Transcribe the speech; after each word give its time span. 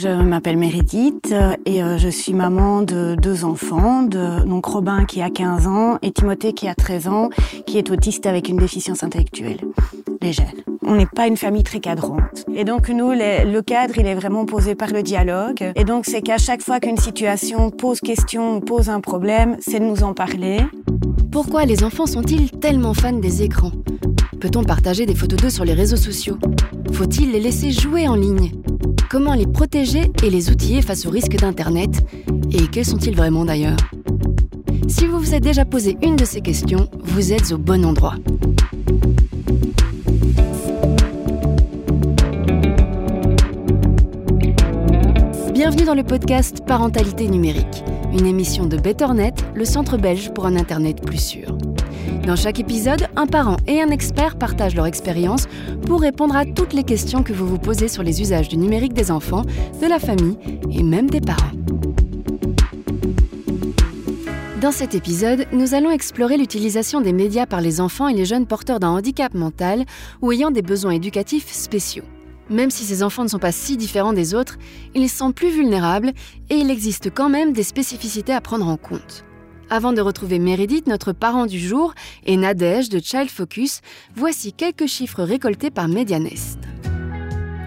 Je 0.00 0.08
m'appelle 0.08 0.56
Meredith 0.56 1.34
et 1.66 1.82
euh, 1.82 1.98
je 1.98 2.08
suis 2.08 2.32
maman 2.32 2.82
de 2.82 3.16
deux 3.20 3.44
enfants, 3.44 4.04
de, 4.04 4.44
donc 4.44 4.66
Robin 4.66 5.04
qui 5.04 5.20
a 5.22 5.28
15 5.28 5.66
ans 5.66 5.98
et 6.02 6.12
Timothée 6.12 6.52
qui 6.52 6.68
a 6.68 6.76
13 6.76 7.08
ans, 7.08 7.30
qui 7.66 7.78
est 7.78 7.90
autiste 7.90 8.24
avec 8.26 8.48
une 8.48 8.58
déficience 8.58 9.02
intellectuelle 9.02 9.58
légère. 10.22 10.52
On 10.82 10.94
n'est 10.94 11.06
pas 11.06 11.26
une 11.26 11.36
famille 11.36 11.64
très 11.64 11.80
cadrante. 11.80 12.44
Et 12.54 12.62
donc 12.62 12.88
nous, 12.90 13.10
le 13.10 13.60
cadre, 13.60 13.98
il 13.98 14.06
est 14.06 14.14
vraiment 14.14 14.46
posé 14.46 14.76
par 14.76 14.90
le 14.92 15.02
dialogue. 15.02 15.72
Et 15.74 15.82
donc 15.82 16.04
c'est 16.06 16.22
qu'à 16.22 16.38
chaque 16.38 16.62
fois 16.62 16.78
qu'une 16.78 16.96
situation 16.96 17.70
pose 17.70 18.00
question 18.00 18.58
ou 18.58 18.60
pose 18.60 18.90
un 18.90 19.00
problème, 19.00 19.56
c'est 19.58 19.80
de 19.80 19.84
nous 19.84 20.04
en 20.04 20.14
parler. 20.14 20.58
Pourquoi 21.32 21.64
les 21.64 21.82
enfants 21.82 22.06
sont-ils 22.06 22.52
tellement 22.52 22.94
fans 22.94 23.14
des 23.14 23.42
écrans? 23.42 23.72
Peut-on 24.40 24.62
partager 24.62 25.06
des 25.06 25.16
photos 25.16 25.40
d'eux 25.40 25.50
sur 25.50 25.64
les 25.64 25.74
réseaux 25.74 25.96
sociaux? 25.96 26.38
Faut-il 26.92 27.32
les 27.32 27.40
laisser 27.40 27.72
jouer 27.72 28.06
en 28.06 28.14
ligne? 28.14 28.52
Comment 29.10 29.32
les 29.32 29.46
protéger 29.46 30.12
et 30.22 30.28
les 30.28 30.50
outiller 30.50 30.82
face 30.82 31.06
aux 31.06 31.10
risques 31.10 31.36
d'Internet 31.36 32.04
Et 32.52 32.66
quels 32.66 32.84
sont-ils 32.84 33.16
vraiment 33.16 33.46
d'ailleurs? 33.46 33.78
Si 34.86 35.06
vous 35.06 35.18
vous 35.18 35.34
êtes 35.34 35.42
déjà 35.42 35.64
posé 35.64 35.96
une 36.02 36.16
de 36.16 36.26
ces 36.26 36.42
questions, 36.42 36.90
vous 37.04 37.32
êtes 37.32 37.52
au 37.52 37.56
bon 37.56 37.86
endroit. 37.86 38.16
Bienvenue 45.54 45.84
dans 45.84 45.94
le 45.94 46.04
podcast 46.04 46.62
Parentalité 46.66 47.28
numérique, 47.28 47.82
une 48.12 48.26
émission 48.26 48.66
de 48.66 48.76
BetterNet, 48.76 49.34
le 49.54 49.64
centre 49.64 49.96
belge 49.96 50.34
pour 50.34 50.44
un 50.44 50.54
Internet 50.54 51.00
plus 51.00 51.22
sûr. 51.22 51.57
Dans 52.28 52.36
chaque 52.36 52.60
épisode, 52.60 53.06
un 53.16 53.26
parent 53.26 53.56
et 53.66 53.80
un 53.80 53.88
expert 53.88 54.36
partagent 54.36 54.74
leur 54.74 54.84
expérience 54.84 55.46
pour 55.86 56.02
répondre 56.02 56.36
à 56.36 56.44
toutes 56.44 56.74
les 56.74 56.84
questions 56.84 57.22
que 57.22 57.32
vous 57.32 57.46
vous 57.46 57.56
posez 57.56 57.88
sur 57.88 58.02
les 58.02 58.20
usages 58.20 58.50
du 58.50 58.58
numérique 58.58 58.92
des 58.92 59.10
enfants, 59.10 59.44
de 59.80 59.86
la 59.86 59.98
famille 59.98 60.36
et 60.70 60.82
même 60.82 61.08
des 61.08 61.22
parents. 61.22 61.52
Dans 64.60 64.72
cet 64.72 64.94
épisode, 64.94 65.46
nous 65.52 65.72
allons 65.72 65.90
explorer 65.90 66.36
l'utilisation 66.36 67.00
des 67.00 67.14
médias 67.14 67.46
par 67.46 67.62
les 67.62 67.80
enfants 67.80 68.08
et 68.08 68.14
les 68.14 68.26
jeunes 68.26 68.46
porteurs 68.46 68.78
d'un 68.78 68.90
handicap 68.90 69.32
mental 69.32 69.86
ou 70.20 70.30
ayant 70.30 70.50
des 70.50 70.60
besoins 70.60 70.92
éducatifs 70.92 71.50
spéciaux. 71.50 72.04
Même 72.50 72.70
si 72.70 72.84
ces 72.84 73.02
enfants 73.02 73.22
ne 73.22 73.28
sont 73.28 73.38
pas 73.38 73.52
si 73.52 73.78
différents 73.78 74.12
des 74.12 74.34
autres, 74.34 74.58
ils 74.94 75.08
sont 75.08 75.32
plus 75.32 75.48
vulnérables 75.48 76.12
et 76.50 76.56
il 76.56 76.70
existe 76.70 77.08
quand 77.08 77.30
même 77.30 77.54
des 77.54 77.62
spécificités 77.62 78.34
à 78.34 78.42
prendre 78.42 78.68
en 78.68 78.76
compte. 78.76 79.24
Avant 79.70 79.92
de 79.92 80.00
retrouver 80.00 80.38
Meredith, 80.38 80.86
notre 80.86 81.12
parent 81.12 81.44
du 81.44 81.58
jour, 81.58 81.92
et 82.24 82.38
Nadège 82.38 82.88
de 82.88 83.00
Child 83.00 83.28
Focus, 83.28 83.80
voici 84.16 84.54
quelques 84.54 84.86
chiffres 84.86 85.22
récoltés 85.22 85.70
par 85.70 85.88
Medianest. 85.88 86.58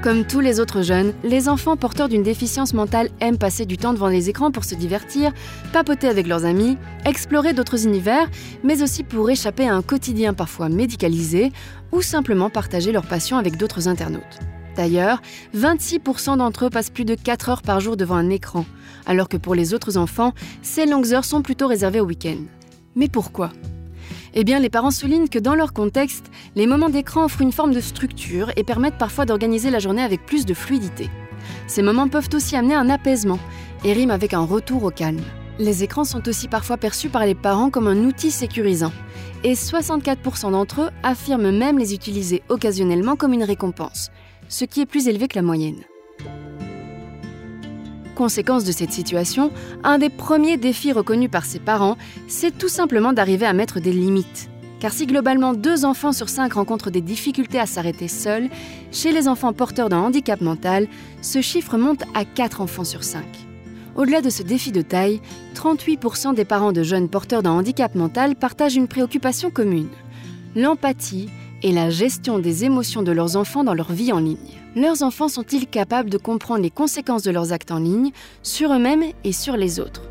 Comme 0.01 0.25
tous 0.25 0.39
les 0.39 0.59
autres 0.59 0.81
jeunes, 0.81 1.13
les 1.23 1.47
enfants 1.47 1.77
porteurs 1.77 2.09
d'une 2.09 2.23
déficience 2.23 2.73
mentale 2.73 3.09
aiment 3.19 3.37
passer 3.37 3.67
du 3.67 3.77
temps 3.77 3.93
devant 3.93 4.07
les 4.07 4.31
écrans 4.31 4.49
pour 4.49 4.65
se 4.65 4.73
divertir, 4.73 5.31
papoter 5.73 6.07
avec 6.07 6.25
leurs 6.25 6.43
amis, 6.43 6.75
explorer 7.05 7.53
d'autres 7.53 7.85
univers, 7.85 8.27
mais 8.63 8.81
aussi 8.81 9.03
pour 9.03 9.29
échapper 9.29 9.67
à 9.67 9.75
un 9.75 9.83
quotidien 9.83 10.33
parfois 10.33 10.69
médicalisé 10.69 11.51
ou 11.91 12.01
simplement 12.01 12.49
partager 12.49 12.91
leur 12.91 13.05
passion 13.05 13.37
avec 13.37 13.57
d'autres 13.57 13.87
internautes. 13.87 14.39
D'ailleurs, 14.75 15.21
26% 15.55 16.37
d'entre 16.37 16.65
eux 16.65 16.69
passent 16.69 16.89
plus 16.89 17.05
de 17.05 17.15
4 17.15 17.49
heures 17.49 17.61
par 17.61 17.79
jour 17.79 17.97
devant 17.97 18.15
un 18.15 18.29
écran, 18.29 18.65
alors 19.05 19.27
que 19.27 19.37
pour 19.37 19.55
les 19.55 19.73
autres 19.73 19.97
enfants, 19.97 20.33
ces 20.61 20.85
longues 20.85 21.13
heures 21.13 21.25
sont 21.25 21.41
plutôt 21.41 21.67
réservées 21.67 21.99
au 21.99 22.05
week-end. 22.05 22.37
Mais 22.95 23.07
pourquoi? 23.07 23.51
Eh 24.33 24.43
bien, 24.45 24.59
les 24.59 24.69
parents 24.69 24.91
soulignent 24.91 25.27
que 25.27 25.39
dans 25.39 25.55
leur 25.55 25.73
contexte, 25.73 26.27
les 26.55 26.67
moments 26.67 26.89
d'écran 26.89 27.25
offrent 27.25 27.41
une 27.41 27.51
forme 27.51 27.73
de 27.73 27.81
structure 27.81 28.51
et 28.55 28.63
permettent 28.63 28.97
parfois 28.97 29.25
d'organiser 29.25 29.69
la 29.71 29.79
journée 29.79 30.03
avec 30.03 30.25
plus 30.25 30.45
de 30.45 30.53
fluidité. 30.53 31.09
Ces 31.67 31.81
moments 31.81 32.07
peuvent 32.07 32.29
aussi 32.33 32.55
amener 32.55 32.75
un 32.75 32.89
apaisement 32.89 33.39
et 33.83 33.93
riment 33.93 34.11
avec 34.11 34.33
un 34.33 34.45
retour 34.45 34.83
au 34.83 34.91
calme. 34.91 35.21
Les 35.59 35.83
écrans 35.83 36.05
sont 36.05 36.27
aussi 36.29 36.47
parfois 36.47 36.77
perçus 36.77 37.09
par 37.09 37.25
les 37.25 37.35
parents 37.35 37.69
comme 37.69 37.87
un 37.87 38.05
outil 38.05 38.31
sécurisant, 38.31 38.93
et 39.43 39.53
64% 39.53 40.51
d'entre 40.51 40.81
eux 40.81 40.89
affirment 41.03 41.51
même 41.51 41.77
les 41.77 41.93
utiliser 41.93 42.41
occasionnellement 42.49 43.15
comme 43.15 43.33
une 43.33 43.43
récompense, 43.43 44.11
ce 44.51 44.65
qui 44.65 44.81
est 44.81 44.85
plus 44.85 45.07
élevé 45.07 45.27
que 45.27 45.35
la 45.35 45.41
moyenne. 45.41 45.81
Conséquence 48.15 48.65
de 48.65 48.71
cette 48.71 48.91
situation, 48.91 49.51
un 49.83 49.97
des 49.97 50.09
premiers 50.09 50.57
défis 50.57 50.91
reconnus 50.91 51.31
par 51.31 51.45
ses 51.45 51.59
parents, 51.59 51.97
c'est 52.27 52.55
tout 52.55 52.67
simplement 52.67 53.13
d'arriver 53.13 53.45
à 53.45 53.53
mettre 53.53 53.79
des 53.79 53.93
limites. 53.93 54.49
Car 54.79 54.91
si 54.91 55.07
globalement 55.07 55.53
deux 55.53 55.85
enfants 55.85 56.11
sur 56.11 56.27
cinq 56.27 56.53
rencontrent 56.53 56.91
des 56.91 57.01
difficultés 57.01 57.59
à 57.59 57.65
s'arrêter 57.65 58.07
seuls, 58.07 58.49
chez 58.91 59.11
les 59.11 59.27
enfants 59.27 59.53
porteurs 59.53 59.89
d'un 59.89 59.99
handicap 59.99 60.41
mental, 60.41 60.87
ce 61.21 61.41
chiffre 61.41 61.77
monte 61.77 62.03
à 62.13 62.25
4 62.25 62.61
enfants 62.61 62.83
sur 62.83 63.03
5. 63.03 63.23
Au-delà 63.95 64.21
de 64.21 64.29
ce 64.29 64.43
défi 64.43 64.71
de 64.71 64.81
taille, 64.81 65.21
38% 65.55 66.33
des 66.33 66.45
parents 66.45 66.71
de 66.73 66.83
jeunes 66.83 67.09
porteurs 67.09 67.43
d'un 67.43 67.51
handicap 67.51 67.95
mental 67.95 68.35
partagent 68.35 68.75
une 68.75 68.87
préoccupation 68.87 69.49
commune, 69.49 69.89
l'empathie 70.55 71.29
et 71.63 71.71
la 71.71 71.89
gestion 71.89 72.39
des 72.39 72.65
émotions 72.65 73.03
de 73.03 73.11
leurs 73.11 73.35
enfants 73.35 73.63
dans 73.63 73.73
leur 73.73 73.91
vie 73.91 74.11
en 74.11 74.19
ligne. 74.19 74.37
Leurs 74.75 75.03
enfants 75.03 75.27
sont-ils 75.27 75.67
capables 75.67 76.09
de 76.09 76.17
comprendre 76.17 76.61
les 76.61 76.69
conséquences 76.69 77.23
de 77.23 77.31
leurs 77.31 77.53
actes 77.53 77.71
en 77.71 77.79
ligne 77.79 78.11
sur 78.43 78.73
eux-mêmes 78.73 79.03
et 79.23 79.31
sur 79.31 79.57
les 79.57 79.79
autres? 79.79 80.03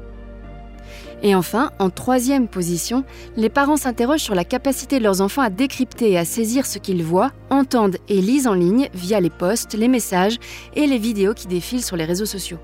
Et 1.22 1.34
enfin, 1.34 1.70
en 1.78 1.90
troisième 1.90 2.48
position, 2.48 3.04
les 3.36 3.50
parents 3.50 3.76
s'interrogent 3.76 4.22
sur 4.22 4.34
la 4.34 4.44
capacité 4.44 4.98
de 4.98 5.04
leurs 5.04 5.20
enfants 5.20 5.42
à 5.42 5.50
décrypter 5.50 6.12
et 6.12 6.18
à 6.18 6.24
saisir 6.24 6.64
ce 6.64 6.78
qu'ils 6.78 7.02
voient, 7.02 7.32
entendent 7.50 7.98
et 8.08 8.20
lisent 8.22 8.46
en 8.46 8.54
ligne 8.54 8.88
via 8.94 9.20
les 9.20 9.30
posts, 9.30 9.74
les 9.74 9.88
messages 9.88 10.38
et 10.74 10.86
les 10.86 10.98
vidéos 10.98 11.34
qui 11.34 11.46
défilent 11.46 11.84
sur 11.84 11.96
les 11.96 12.06
réseaux 12.06 12.26
sociaux. 12.26 12.58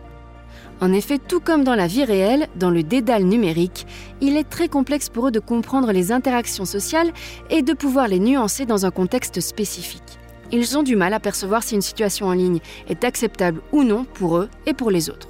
En 0.80 0.92
effet, 0.92 1.18
tout 1.18 1.40
comme 1.40 1.64
dans 1.64 1.74
la 1.74 1.86
vie 1.86 2.04
réelle, 2.04 2.48
dans 2.56 2.70
le 2.70 2.82
dédale 2.82 3.24
numérique, 3.24 3.86
il 4.20 4.36
est 4.36 4.48
très 4.48 4.68
complexe 4.68 5.08
pour 5.08 5.28
eux 5.28 5.30
de 5.30 5.40
comprendre 5.40 5.90
les 5.90 6.12
interactions 6.12 6.66
sociales 6.66 7.12
et 7.48 7.62
de 7.62 7.72
pouvoir 7.72 8.08
les 8.08 8.18
nuancer 8.18 8.66
dans 8.66 8.84
un 8.84 8.90
contexte 8.90 9.40
spécifique. 9.40 10.18
Ils 10.52 10.76
ont 10.76 10.82
du 10.82 10.94
mal 10.94 11.14
à 11.14 11.20
percevoir 11.20 11.62
si 11.62 11.74
une 11.74 11.82
situation 11.82 12.26
en 12.26 12.32
ligne 12.32 12.60
est 12.88 13.04
acceptable 13.04 13.62
ou 13.72 13.84
non 13.84 14.04
pour 14.04 14.36
eux 14.36 14.48
et 14.66 14.74
pour 14.74 14.90
les 14.90 15.08
autres. 15.08 15.28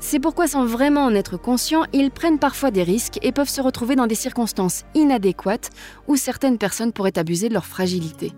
C'est 0.00 0.18
pourquoi 0.18 0.48
sans 0.48 0.64
vraiment 0.64 1.04
en 1.04 1.14
être 1.14 1.36
conscients, 1.36 1.84
ils 1.92 2.10
prennent 2.10 2.40
parfois 2.40 2.72
des 2.72 2.82
risques 2.82 3.20
et 3.22 3.30
peuvent 3.30 3.48
se 3.48 3.60
retrouver 3.60 3.94
dans 3.94 4.08
des 4.08 4.16
circonstances 4.16 4.84
inadéquates 4.94 5.70
où 6.08 6.16
certaines 6.16 6.58
personnes 6.58 6.92
pourraient 6.92 7.18
abuser 7.18 7.48
de 7.48 7.54
leur 7.54 7.66
fragilité. 7.66 8.32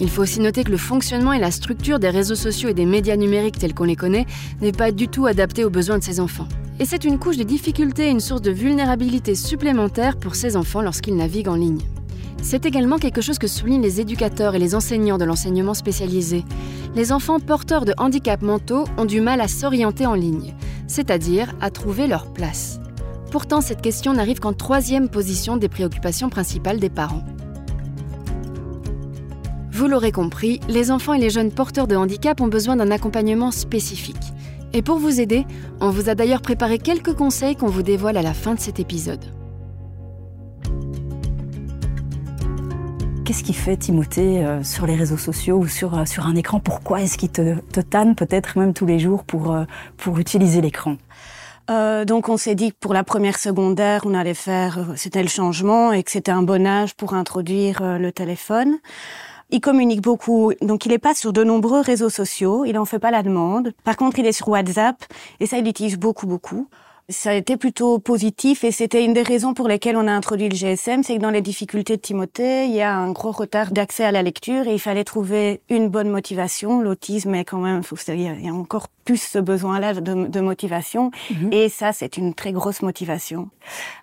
Il 0.00 0.08
faut 0.08 0.22
aussi 0.22 0.40
noter 0.40 0.62
que 0.62 0.70
le 0.70 0.76
fonctionnement 0.76 1.32
et 1.32 1.40
la 1.40 1.50
structure 1.50 1.98
des 1.98 2.10
réseaux 2.10 2.36
sociaux 2.36 2.68
et 2.68 2.74
des 2.74 2.86
médias 2.86 3.16
numériques 3.16 3.58
tels 3.58 3.74
qu'on 3.74 3.84
les 3.84 3.96
connaît 3.96 4.26
n'est 4.60 4.72
pas 4.72 4.92
du 4.92 5.08
tout 5.08 5.26
adapté 5.26 5.64
aux 5.64 5.70
besoins 5.70 5.98
de 5.98 6.04
ces 6.04 6.20
enfants. 6.20 6.46
Et 6.78 6.84
c'est 6.84 7.04
une 7.04 7.18
couche 7.18 7.36
de 7.36 7.42
difficulté 7.42 8.06
et 8.06 8.10
une 8.10 8.20
source 8.20 8.42
de 8.42 8.52
vulnérabilité 8.52 9.34
supplémentaire 9.34 10.16
pour 10.16 10.36
ces 10.36 10.56
enfants 10.56 10.82
lorsqu'ils 10.82 11.16
naviguent 11.16 11.48
en 11.48 11.56
ligne. 11.56 11.82
C'est 12.40 12.66
également 12.66 12.98
quelque 12.98 13.20
chose 13.20 13.38
que 13.38 13.48
soulignent 13.48 13.82
les 13.82 14.00
éducateurs 14.00 14.54
et 14.54 14.60
les 14.60 14.76
enseignants 14.76 15.18
de 15.18 15.24
l'enseignement 15.24 15.74
spécialisé. 15.74 16.44
Les 16.94 17.10
enfants 17.10 17.40
porteurs 17.40 17.84
de 17.84 17.94
handicaps 17.98 18.44
mentaux 18.44 18.84
ont 18.96 19.04
du 19.04 19.20
mal 19.20 19.40
à 19.40 19.48
s'orienter 19.48 20.06
en 20.06 20.14
ligne, 20.14 20.54
c'est-à-dire 20.86 21.52
à 21.60 21.70
trouver 21.70 22.06
leur 22.06 22.32
place. 22.32 22.78
Pourtant, 23.32 23.60
cette 23.60 23.82
question 23.82 24.14
n'arrive 24.14 24.38
qu'en 24.38 24.52
troisième 24.52 25.08
position 25.08 25.56
des 25.56 25.68
préoccupations 25.68 26.30
principales 26.30 26.78
des 26.78 26.88
parents. 26.88 27.24
Vous 29.78 29.86
l'aurez 29.86 30.10
compris, 30.10 30.58
les 30.68 30.90
enfants 30.90 31.14
et 31.14 31.20
les 31.20 31.30
jeunes 31.30 31.52
porteurs 31.52 31.86
de 31.86 31.94
handicap 31.94 32.40
ont 32.40 32.48
besoin 32.48 32.74
d'un 32.74 32.90
accompagnement 32.90 33.52
spécifique. 33.52 34.16
Et 34.72 34.82
pour 34.82 34.98
vous 34.98 35.20
aider, 35.20 35.46
on 35.80 35.90
vous 35.90 36.08
a 36.08 36.16
d'ailleurs 36.16 36.42
préparé 36.42 36.80
quelques 36.80 37.14
conseils 37.14 37.54
qu'on 37.54 37.68
vous 37.68 37.84
dévoile 37.84 38.16
à 38.16 38.22
la 38.22 38.34
fin 38.34 38.56
de 38.56 38.58
cet 38.58 38.80
épisode. 38.80 39.24
Qu'est-ce 43.24 43.44
qui 43.44 43.52
fait 43.52 43.76
Timothée 43.76 44.44
euh, 44.44 44.64
sur 44.64 44.84
les 44.84 44.96
réseaux 44.96 45.16
sociaux 45.16 45.58
ou 45.58 45.68
sur, 45.68 45.96
euh, 45.96 46.04
sur 46.06 46.26
un 46.26 46.34
écran? 46.34 46.58
Pourquoi 46.58 47.02
est-ce 47.02 47.16
qu'il 47.16 47.30
te, 47.30 47.60
te, 47.60 47.78
tanne 47.78 48.16
peut-être 48.16 48.58
même 48.58 48.74
tous 48.74 48.86
les 48.86 48.98
jours 48.98 49.22
pour, 49.22 49.54
euh, 49.54 49.62
pour 49.96 50.18
utiliser 50.18 50.60
l'écran? 50.60 50.96
Donc 52.06 52.30
on 52.30 52.38
s'est 52.38 52.54
dit 52.54 52.72
que 52.72 52.78
pour 52.80 52.94
la 52.94 53.04
première 53.04 53.38
secondaire, 53.38 54.00
on 54.06 54.14
allait 54.14 54.32
faire, 54.32 54.78
c'était 54.96 55.22
le 55.22 55.28
changement 55.28 55.92
et 55.92 56.02
que 56.02 56.10
c'était 56.10 56.32
un 56.32 56.42
bon 56.42 56.66
âge 56.66 56.94
pour 56.94 57.12
introduire 57.12 57.98
le 57.98 58.10
téléphone. 58.10 58.78
Il 59.50 59.60
communique 59.60 60.02
beaucoup, 60.02 60.52
donc 60.60 60.84
il 60.84 60.90
n'est 60.90 60.98
pas 60.98 61.14
sur 61.14 61.32
de 61.32 61.42
nombreux 61.42 61.80
réseaux 61.80 62.10
sociaux, 62.10 62.66
il 62.66 62.74
n'en 62.74 62.84
fait 62.84 62.98
pas 62.98 63.10
la 63.10 63.22
demande. 63.22 63.72
Par 63.82 63.96
contre, 63.96 64.18
il 64.18 64.26
est 64.26 64.32
sur 64.32 64.48
WhatsApp 64.48 65.02
et 65.40 65.46
ça, 65.46 65.56
il 65.56 65.64
l'utilise 65.64 65.98
beaucoup, 65.98 66.26
beaucoup. 66.26 66.68
Ça 67.08 67.30
a 67.30 67.32
été 67.32 67.56
plutôt 67.56 67.98
positif 67.98 68.62
et 68.64 68.70
c'était 68.70 69.02
une 69.02 69.14
des 69.14 69.22
raisons 69.22 69.54
pour 69.54 69.66
lesquelles 69.66 69.96
on 69.96 70.06
a 70.06 70.12
introduit 70.12 70.50
le 70.50 70.54
GSM, 70.54 71.02
c'est 71.02 71.16
que 71.16 71.22
dans 71.22 71.30
les 71.30 71.40
difficultés 71.40 71.96
de 71.96 72.02
Timothée, 72.02 72.66
il 72.66 72.74
y 72.74 72.82
a 72.82 72.94
un 72.94 73.10
gros 73.12 73.32
retard 73.32 73.72
d'accès 73.72 74.04
à 74.04 74.12
la 74.12 74.22
lecture 74.22 74.68
et 74.68 74.74
il 74.74 74.78
fallait 74.78 75.04
trouver 75.04 75.62
une 75.70 75.88
bonne 75.88 76.10
motivation. 76.10 76.82
L'autisme 76.82 77.34
est 77.34 77.46
quand 77.46 77.60
même, 77.60 77.80
il 78.08 78.44
y 78.44 78.48
a 78.48 78.52
encore 78.52 78.88
plus 79.08 79.22
ce 79.22 79.38
besoin-là 79.38 79.94
de, 79.94 80.26
de, 80.26 80.40
motivation 80.40 81.10
mhm. 81.30 81.50
et 81.50 81.70
ça, 81.70 81.94
c'est 81.94 82.18
une 82.18 82.34
très 82.34 82.52
grosse 82.52 82.82
motivation. 82.82 83.48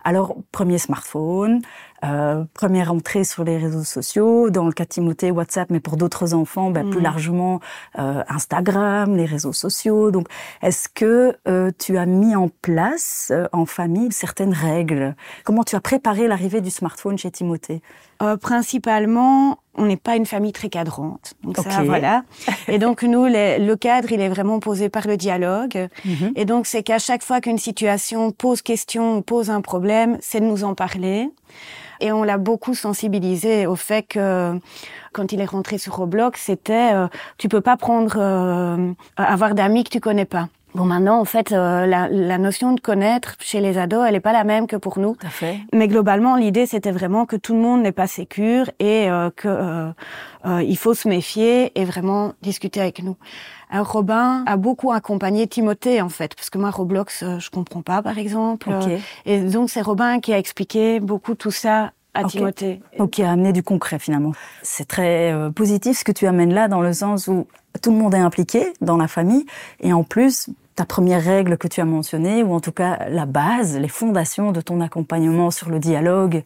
Alors, 0.04 0.36
premier 0.52 0.80
smartphone, 0.80 1.62
Euh, 2.04 2.44
première 2.54 2.92
entrée 2.94 3.24
sur 3.24 3.44
les 3.44 3.58
réseaux 3.58 3.84
sociaux, 3.84 4.50
dans 4.50 4.66
le 4.66 4.74
cas 4.74 4.84
de 4.84 4.90
Timothée, 4.90 5.32
WhatsApp, 5.32 5.70
mais 5.70 5.80
pour 5.80 5.98
d'autres 5.98 6.34
enfants, 6.34 6.70
ben, 6.70 6.90
plus 6.90 7.00
mm. 7.00 7.04
largement 7.04 7.60
euh, 7.98 8.22
Instagram, 8.28 9.16
les 9.16 9.26
réseaux 9.26 9.54
sociaux. 9.54 10.12
Donc, 10.12 10.28
est-ce 10.62 10.88
que 10.90 11.38
euh, 11.48 11.72
tu 11.80 11.98
as 11.98 12.06
mis 12.06 12.36
en 12.36 12.50
place 12.62 13.32
en 13.54 13.66
famille 13.66 14.12
certaines 14.12 14.54
règles? 14.54 15.16
Comment 15.46 15.64
tu 15.64 15.76
as 15.76 15.82
préparé 15.82 16.28
l'arrivée 16.28 16.62
du 16.62 16.70
smartphone 16.70 17.18
chez 17.18 17.32
Timothée? 17.32 17.82
Euh, 18.22 18.38
Principalement, 18.38 19.60
on 19.76 19.86
n'est 19.86 19.98
pas 19.98 20.16
une 20.16 20.26
famille 20.26 20.54
très 20.54 20.70
cadrante. 20.70 21.34
Donc 21.44 21.58
ça, 21.58 21.84
voilà. 21.84 22.24
Et 22.68 22.80
donc 22.80 23.04
nous, 23.04 23.26
le 23.26 23.76
cadre, 23.76 24.12
il 24.12 24.22
est 24.22 24.30
vraiment 24.30 24.60
posé 24.60 24.90
par 24.90 25.08
le 25.08 25.18
dialogue. 25.18 25.90
Mhm. 26.06 26.34
Et 26.36 26.46
donc 26.46 26.66
c'est 26.66 26.84
qu'à 26.84 27.00
chaque 27.00 27.24
fois 27.24 27.42
qu'une 27.42 27.58
situation 27.58 28.32
pose 28.32 28.62
question 28.62 29.18
ou 29.18 29.22
pose 29.22 29.50
un 29.50 29.62
problème, 29.62 30.18
c'est 30.22 30.40
de 30.40 30.46
nous 30.46 30.64
en 30.64 30.76
parler. 30.76 31.30
Et 32.02 32.12
on 32.12 32.24
l'a 32.24 32.38
beaucoup 32.38 32.76
sensibilisé 32.76 33.68
au 33.68 33.76
fait 33.76 34.04
que 34.04 34.60
quand 35.14 35.32
il 35.32 35.40
est 35.40 35.46
rentré 35.46 35.78
sur 35.78 35.96
Roblox, 35.96 36.42
c'était 36.42 36.94
euh, 36.94 37.08
tu 37.38 37.48
peux 37.48 37.62
pas 37.62 37.78
prendre 37.78 38.16
euh, 38.18 38.92
avoir 39.18 39.56
d'amis 39.56 39.84
que 39.84 39.90
tu 39.90 40.00
connais 40.00 40.26
pas. 40.26 40.50
Bon, 40.76 40.84
maintenant, 40.84 41.22
en 41.22 41.26
fait, 41.26 41.54
euh, 41.54 41.86
la, 41.86 42.10
la, 42.10 42.38
notion 42.38 42.74
de 42.74 42.82
connaître 42.82 43.38
chez 43.40 43.62
les 43.62 43.78
ados, 43.78 44.04
elle 44.06 44.14
n'est 44.14 44.20
pas 44.20 44.34
la 44.34 44.44
même 44.44 44.68
que 44.68 44.76
pour 44.76 45.00
nous. 45.00 45.16
Tout 45.16 45.28
à 45.28 45.30
fait. 45.30 45.60
Mais 45.74 45.88
globalement, 45.88 46.36
l'idée, 46.36 46.66
c'était 46.66 46.92
vraiment 46.92 47.26
que 47.26 47.38
tout 47.38 47.54
le 47.54 47.62
monde 47.62 47.82
n'est 47.82 47.94
pas 47.94 48.08
sécure 48.08 48.70
et 48.80 49.10
euh, 49.10 49.30
que 49.34 49.48
euh, 49.48 50.64
il 50.64 50.78
faut 50.78 50.94
se 50.94 51.08
méfier 51.08 51.72
et 51.80 51.86
vraiment 51.86 52.34
discuter 52.42 52.82
avec 52.82 53.02
nous. 53.02 53.16
Alors, 53.70 53.90
Robin 53.90 54.44
a 54.46 54.58
beaucoup 54.58 54.92
accompagné 54.92 55.48
Timothée, 55.48 56.02
en 56.02 56.10
fait, 56.10 56.36
parce 56.36 56.50
que 56.50 56.58
moi, 56.58 56.72
Roblox, 56.72 57.24
je 57.40 57.50
comprends 57.50 57.82
pas, 57.82 58.02
par 58.02 58.18
exemple. 58.18 58.70
Et 59.26 59.40
donc, 59.40 59.70
c'est 59.70 59.82
Robin 59.82 60.20
qui 60.20 60.34
a 60.34 60.38
expliqué 60.38 61.00
beaucoup 61.00 61.36
tout 61.36 61.52
ça 61.52 61.94
à 62.14 62.26
Timothée. 62.26 62.82
Donc, 62.98 63.12
qui 63.12 63.24
a 63.24 63.32
amené 63.32 63.54
du 63.54 63.64
concret, 63.64 63.98
finalement. 63.98 64.34
C'est 64.62 64.90
très 64.90 65.34
positif 65.56 66.00
ce 66.00 66.04
que 66.04 66.12
tu 66.12 66.28
amènes 66.28 66.54
là, 66.54 66.68
dans 66.68 66.82
le 66.82 66.92
sens 66.92 67.30
où 67.30 67.48
tout 67.82 67.92
le 67.92 67.98
monde 67.98 68.14
est 68.14 68.20
impliqué 68.20 68.74
dans 68.82 68.98
la 68.98 69.08
famille, 69.08 69.46
et 69.80 69.94
en 69.94 70.04
plus, 70.04 70.50
ta 70.76 70.86
première 70.86 71.24
règle 71.24 71.58
que 71.58 71.68
tu 71.68 71.80
as 71.80 71.86
mentionnée, 71.86 72.44
ou 72.44 72.54
en 72.54 72.60
tout 72.60 72.72
cas 72.72 73.08
la 73.10 73.26
base, 73.26 73.78
les 73.78 73.88
fondations 73.88 74.52
de 74.52 74.62
ton 74.62 74.82
accompagnement 74.82 75.50
sur 75.52 75.70
le 75.70 75.80
dialogue 75.80 76.44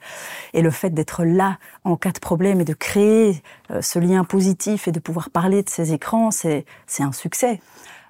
et 0.53 0.61
le 0.61 0.71
fait 0.71 0.91
d'être 0.91 1.23
là 1.23 1.57
en 1.83 1.95
cas 1.95 2.11
de 2.11 2.19
problème 2.19 2.61
et 2.61 2.65
de 2.65 2.73
créer 2.73 3.41
euh, 3.71 3.81
ce 3.81 3.97
lien 3.97 4.23
positif 4.23 4.87
et 4.87 4.91
de 4.91 4.99
pouvoir 4.99 5.29
parler 5.31 5.63
de 5.63 5.69
ces 5.69 5.93
écrans, 5.93 6.29
c'est 6.31 6.65
un 6.99 7.11
succès. 7.11 7.59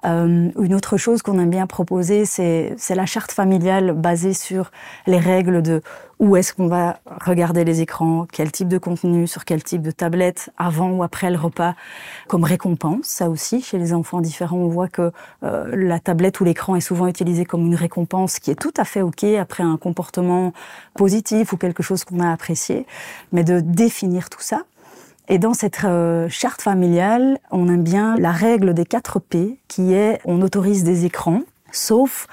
Euh, 0.04 0.50
une 0.58 0.74
autre 0.74 0.96
chose 0.96 1.22
qu'on 1.22 1.38
aime 1.38 1.50
bien 1.50 1.66
proposer, 1.66 2.24
c'est 2.24 2.76
la 2.90 3.06
charte 3.06 3.32
familiale 3.32 3.92
basée 3.92 4.34
sur 4.34 4.70
les 5.06 5.18
règles 5.18 5.62
de 5.62 5.82
où 6.18 6.36
est-ce 6.36 6.52
qu'on 6.52 6.68
va 6.68 7.00
regarder 7.24 7.64
les 7.64 7.80
écrans, 7.80 8.26
quel 8.30 8.52
type 8.52 8.68
de 8.68 8.76
contenu, 8.76 9.26
sur 9.26 9.46
quel 9.46 9.64
type 9.64 9.80
de 9.80 9.90
tablette, 9.90 10.50
avant 10.58 10.90
ou 10.90 11.02
après 11.02 11.30
le 11.30 11.38
repas, 11.38 11.74
comme 12.28 12.44
récompense. 12.44 13.06
Ça 13.06 13.30
aussi, 13.30 13.62
chez 13.62 13.78
les 13.78 13.94
enfants 13.94 14.20
différents, 14.20 14.58
on 14.58 14.68
voit 14.68 14.88
que 14.88 15.12
euh, 15.44 15.74
la 15.74 15.98
tablette 15.98 16.38
ou 16.40 16.44
l'écran 16.44 16.76
est 16.76 16.82
souvent 16.82 17.06
utilisé 17.06 17.46
comme 17.46 17.66
une 17.66 17.74
récompense 17.74 18.38
qui 18.38 18.50
est 18.50 18.60
tout 18.60 18.74
à 18.76 18.84
fait 18.84 19.00
OK 19.00 19.24
après 19.24 19.62
un 19.62 19.78
comportement 19.78 20.52
positif 20.94 21.54
ou 21.54 21.56
quelque 21.56 21.82
chose 21.82 22.04
qu'on 22.04 22.20
a 22.20 22.30
apprécié, 22.30 22.86
mais 23.32 23.42
de 23.42 23.60
définir 23.60 24.28
tout 24.28 24.42
ça 24.42 24.64
et 25.30 25.38
dans 25.38 25.54
cette 25.54 25.84
euh, 25.84 26.28
charte 26.28 26.60
familiale, 26.60 27.38
on 27.52 27.68
aime 27.68 27.84
bien 27.84 28.16
la 28.16 28.32
règle 28.32 28.74
des 28.74 28.84
4 28.84 29.20
P, 29.20 29.60
qui 29.68 29.94
est 29.94 30.20
on 30.24 30.42
autorise 30.42 30.82
des 30.82 31.04
écrans, 31.04 31.42
sauf 31.70 32.26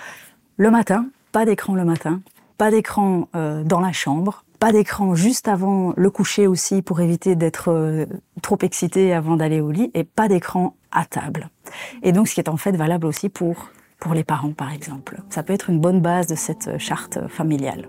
le 0.58 0.72
matin, 0.72 1.06
pas 1.32 1.46
d'écran 1.46 1.76
le 1.76 1.86
matin, 1.86 2.22
pas 2.58 2.72
d'écran 2.72 3.30
euh, 3.36 3.64
dans 3.64 3.82
la 3.82 3.92
chambre, 3.92 4.44
pas 4.60 4.72
d'écran 4.72 5.14
juste 5.14 5.48
avant 5.48 5.94
le 5.96 6.10
coucher 6.10 6.48
aussi 6.48 6.82
pour 6.82 7.00
éviter 7.00 7.36
d'être 7.36 7.70
euh, 7.72 8.08
trop 8.42 8.58
excité 8.64 9.14
avant 9.14 9.38
d'aller 9.38 9.62
au 9.62 9.70
lit, 9.70 9.92
et 9.94 10.04
pas 10.04 10.28
d'écran 10.28 10.76
à 10.92 11.06
table. 11.06 11.52
Et 12.02 12.12
donc 12.12 12.28
ce 12.28 12.34
qui 12.34 12.40
est 12.40 12.50
en 12.50 12.58
fait 12.58 12.76
valable 12.76 13.06
aussi 13.06 13.30
pour, 13.30 13.70
pour 14.00 14.16
les 14.16 14.24
parents 14.24 14.54
par 14.54 14.74
exemple. 14.74 15.22
Ça 15.30 15.44
peut 15.44 15.54
être 15.54 15.70
une 15.70 15.80
bonne 15.80 16.02
base 16.02 16.26
de 16.26 16.36
cette 16.36 16.80
charte 16.80 17.20
familiale. 17.28 17.86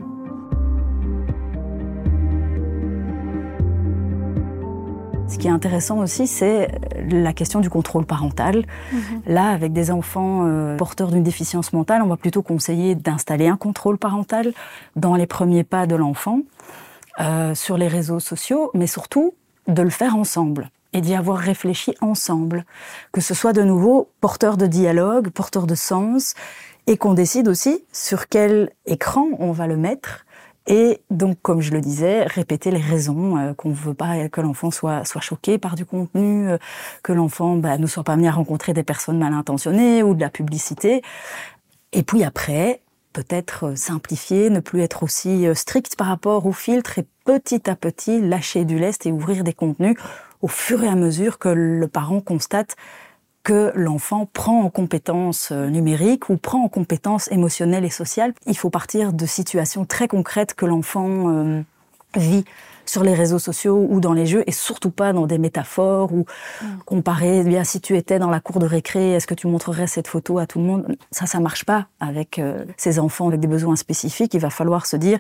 Ce 5.28 5.36
qui 5.36 5.46
est 5.46 5.50
intéressant 5.50 5.98
aussi, 5.98 6.26
c'est 6.26 6.68
la 7.10 7.32
question 7.34 7.60
du 7.60 7.68
contrôle 7.68 8.06
parental. 8.06 8.64
Mhm. 8.92 9.22
Là, 9.26 9.50
avec 9.50 9.72
des 9.72 9.90
enfants 9.90 10.44
euh, 10.46 10.76
porteurs 10.76 11.10
d'une 11.10 11.22
déficience 11.22 11.72
mentale, 11.72 12.02
on 12.02 12.06
va 12.06 12.16
plutôt 12.16 12.42
conseiller 12.42 12.94
d'installer 12.94 13.46
un 13.46 13.56
contrôle 13.56 13.98
parental 13.98 14.52
dans 14.96 15.14
les 15.14 15.26
premiers 15.26 15.64
pas 15.64 15.86
de 15.86 15.96
l'enfant, 15.96 16.40
euh, 17.20 17.54
sur 17.54 17.76
les 17.76 17.88
réseaux 17.88 18.20
sociaux, 18.20 18.70
mais 18.74 18.86
surtout 18.86 19.34
de 19.66 19.82
le 19.82 19.90
faire 19.90 20.16
ensemble 20.16 20.70
et 20.94 21.02
d'y 21.02 21.14
avoir 21.14 21.36
réfléchi 21.36 21.94
ensemble. 22.00 22.64
Que 23.12 23.20
ce 23.20 23.34
soit 23.34 23.52
de 23.52 23.62
nouveau 23.62 24.08
porteur 24.22 24.56
de 24.56 24.66
dialogue, 24.66 25.28
porteur 25.28 25.66
de 25.66 25.74
sens, 25.74 26.34
et 26.86 26.96
qu'on 26.96 27.12
décide 27.12 27.48
aussi 27.48 27.84
sur 27.92 28.28
quel 28.28 28.70
écran 28.86 29.26
on 29.38 29.52
va 29.52 29.66
le 29.66 29.76
mettre 29.76 30.24
et 30.70 31.00
donc, 31.08 31.38
comme 31.40 31.62
je 31.62 31.72
le 31.72 31.80
disais, 31.80 32.24
répéter 32.24 32.70
les 32.70 32.80
raisons 32.80 33.38
euh, 33.38 33.54
qu'on 33.54 33.70
ne 33.70 33.74
veut 33.74 33.94
pas 33.94 34.28
que 34.28 34.42
l'enfant 34.42 34.70
soit 34.70 35.02
choqué 35.02 35.56
par 35.56 35.76
du 35.76 35.86
contenu, 35.86 36.46
euh, 36.46 36.58
que 37.02 37.14
l'enfant 37.14 37.56
bah, 37.56 37.78
ne 37.78 37.86
soit 37.86 38.04
pas 38.04 38.12
amené 38.12 38.28
à 38.28 38.32
rencontrer 38.32 38.74
des 38.74 38.82
personnes 38.82 39.18
mal 39.18 39.32
intentionnées 39.32 40.02
ou 40.02 40.14
de 40.14 40.20
la 40.20 40.28
publicité. 40.28 41.00
Et 41.94 42.02
puis 42.02 42.22
après, 42.22 42.82
peut-être 43.14 43.68
euh, 43.68 43.76
simplifier, 43.76 44.50
ne 44.50 44.60
plus 44.60 44.82
être 44.82 45.02
aussi 45.02 45.46
strict 45.54 45.96
par 45.96 46.08
rapport 46.08 46.44
aux 46.44 46.52
filtres 46.52 46.98
et 46.98 47.06
petit 47.24 47.70
à 47.70 47.74
petit 47.74 48.20
lâcher 48.20 48.66
du 48.66 48.78
lest 48.78 49.06
et 49.06 49.12
ouvrir 49.12 49.44
des 49.44 49.54
contenus 49.54 49.96
au 50.42 50.48
fur 50.48 50.84
et 50.84 50.88
à 50.88 50.96
mesure 50.96 51.38
que 51.38 51.48
le 51.48 51.88
parent 51.88 52.20
constate 52.20 52.76
que 53.48 53.72
l'enfant 53.74 54.28
prend 54.30 54.60
en 54.60 54.68
compétences 54.68 55.52
euh, 55.52 55.70
numériques 55.70 56.28
ou 56.28 56.36
prend 56.36 56.64
en 56.64 56.68
compétences 56.68 57.32
émotionnelles 57.32 57.86
et 57.86 57.90
sociales. 57.90 58.34
Il 58.46 58.58
faut 58.58 58.68
partir 58.68 59.14
de 59.14 59.24
situations 59.24 59.86
très 59.86 60.06
concrètes 60.06 60.52
que 60.52 60.66
l'enfant 60.66 61.30
euh, 61.30 61.62
vit 62.14 62.44
sur 62.84 63.02
les 63.02 63.14
réseaux 63.14 63.38
sociaux 63.38 63.86
ou 63.88 64.00
dans 64.00 64.12
les 64.12 64.26
jeux 64.26 64.44
et 64.46 64.52
surtout 64.52 64.90
pas 64.90 65.14
dans 65.14 65.26
des 65.26 65.38
métaphores 65.38 66.12
ou 66.12 66.26
mm. 66.60 66.66
comparer 66.84 67.38
eh 67.38 67.44
bien 67.44 67.64
si 67.64 67.80
tu 67.80 67.96
étais 67.96 68.18
dans 68.18 68.28
la 68.28 68.40
cour 68.40 68.58
de 68.58 68.66
récré 68.66 69.12
est-ce 69.12 69.26
que 69.26 69.34
tu 69.34 69.46
montrerais 69.46 69.86
cette 69.86 70.08
photo 70.08 70.38
à 70.38 70.46
tout 70.46 70.58
le 70.58 70.66
monde? 70.66 70.96
Ça 71.10 71.24
ça 71.24 71.40
marche 71.40 71.64
pas 71.64 71.86
avec 72.00 72.38
euh, 72.38 72.66
ces 72.76 72.98
enfants 72.98 73.28
avec 73.28 73.40
des 73.40 73.48
besoins 73.48 73.76
spécifiques 73.76 74.34
il 74.34 74.40
va 74.40 74.50
falloir 74.50 74.84
se 74.84 74.96
dire 74.96 75.18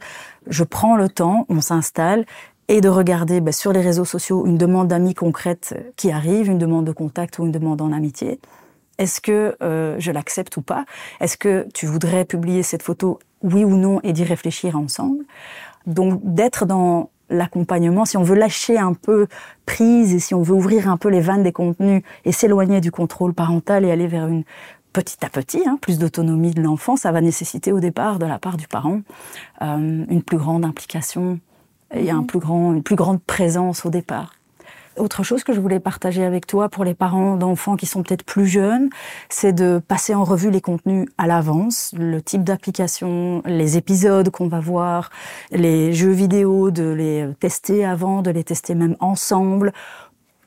je 0.48 0.64
prends 0.64 0.96
le 0.96 1.08
temps 1.08 1.46
on 1.48 1.62
s'installe 1.62 2.26
et 2.68 2.80
de 2.80 2.88
regarder 2.88 3.40
bah, 3.40 3.52
sur 3.52 3.72
les 3.72 3.80
réseaux 3.80 4.04
sociaux 4.04 4.46
une 4.46 4.58
demande 4.58 4.88
d'amis 4.88 5.14
concrète 5.14 5.74
qui 5.96 6.10
arrive, 6.10 6.48
une 6.48 6.58
demande 6.58 6.86
de 6.86 6.92
contact 6.92 7.38
ou 7.38 7.46
une 7.46 7.52
demande 7.52 7.80
en 7.80 7.92
amitié. 7.92 8.40
Est-ce 8.98 9.20
que 9.20 9.56
euh, 9.62 9.96
je 9.98 10.10
l'accepte 10.10 10.56
ou 10.56 10.62
pas? 10.62 10.84
Est-ce 11.20 11.36
que 11.36 11.66
tu 11.72 11.86
voudrais 11.86 12.24
publier 12.24 12.62
cette 12.62 12.82
photo, 12.82 13.20
oui 13.42 13.64
ou 13.64 13.76
non, 13.76 14.00
et 14.02 14.12
d'y 14.12 14.24
réfléchir 14.24 14.76
ensemble? 14.76 15.24
Donc 15.86 16.20
d'être 16.22 16.66
dans 16.66 17.10
l'accompagnement, 17.30 18.04
si 18.04 18.16
on 18.16 18.22
veut 18.22 18.34
lâcher 18.34 18.78
un 18.78 18.94
peu 18.94 19.26
prise 19.66 20.14
et 20.14 20.18
si 20.18 20.34
on 20.34 20.42
veut 20.42 20.54
ouvrir 20.54 20.90
un 20.90 20.96
peu 20.96 21.08
les 21.08 21.20
vannes 21.20 21.42
des 21.42 21.52
contenus 21.52 22.02
et 22.24 22.32
s'éloigner 22.32 22.80
du 22.80 22.90
contrôle 22.90 23.34
parental 23.34 23.84
et 23.84 23.90
aller 23.90 24.06
vers 24.06 24.26
une 24.26 24.44
petit 24.92 25.24
à 25.24 25.28
petit, 25.28 25.62
hein, 25.66 25.78
plus 25.80 25.98
d'autonomie 25.98 26.52
de 26.52 26.62
l'enfant, 26.62 26.96
ça 26.96 27.12
va 27.12 27.20
nécessiter 27.20 27.70
au 27.70 27.80
départ 27.80 28.18
de 28.18 28.26
la 28.26 28.38
part 28.38 28.56
du 28.56 28.66
parent 28.66 29.00
euh, 29.62 30.04
une 30.08 30.22
plus 30.22 30.38
grande 30.38 30.64
implication 30.64 31.38
il 31.94 32.04
y 32.04 32.10
a 32.10 32.16
un 32.16 32.24
plus 32.24 32.38
grand, 32.38 32.72
une 32.72 32.82
plus 32.82 32.96
grande 32.96 33.22
présence 33.22 33.84
au 33.86 33.90
départ. 33.90 34.34
Autre 34.98 35.22
chose 35.22 35.44
que 35.44 35.52
je 35.52 35.60
voulais 35.60 35.78
partager 35.78 36.24
avec 36.24 36.46
toi 36.46 36.68
pour 36.68 36.84
les 36.84 36.94
parents 36.94 37.36
d'enfants 37.36 37.76
qui 37.76 37.86
sont 37.86 38.02
peut-être 38.02 38.24
plus 38.24 38.46
jeunes, 38.46 38.90
c'est 39.28 39.52
de 39.52 39.80
passer 39.86 40.14
en 40.14 40.24
revue 40.24 40.50
les 40.50 40.60
contenus 40.60 41.08
à 41.18 41.28
l'avance, 41.28 41.94
le 41.96 42.20
type 42.20 42.42
d'application, 42.42 43.42
les 43.46 43.76
épisodes 43.76 44.30
qu'on 44.30 44.48
va 44.48 44.58
voir, 44.58 45.10
les 45.52 45.92
jeux 45.92 46.10
vidéo, 46.10 46.72
de 46.72 46.90
les 46.90 47.28
tester 47.38 47.84
avant, 47.84 48.22
de 48.22 48.30
les 48.30 48.42
tester 48.42 48.74
même 48.74 48.96
ensemble 48.98 49.72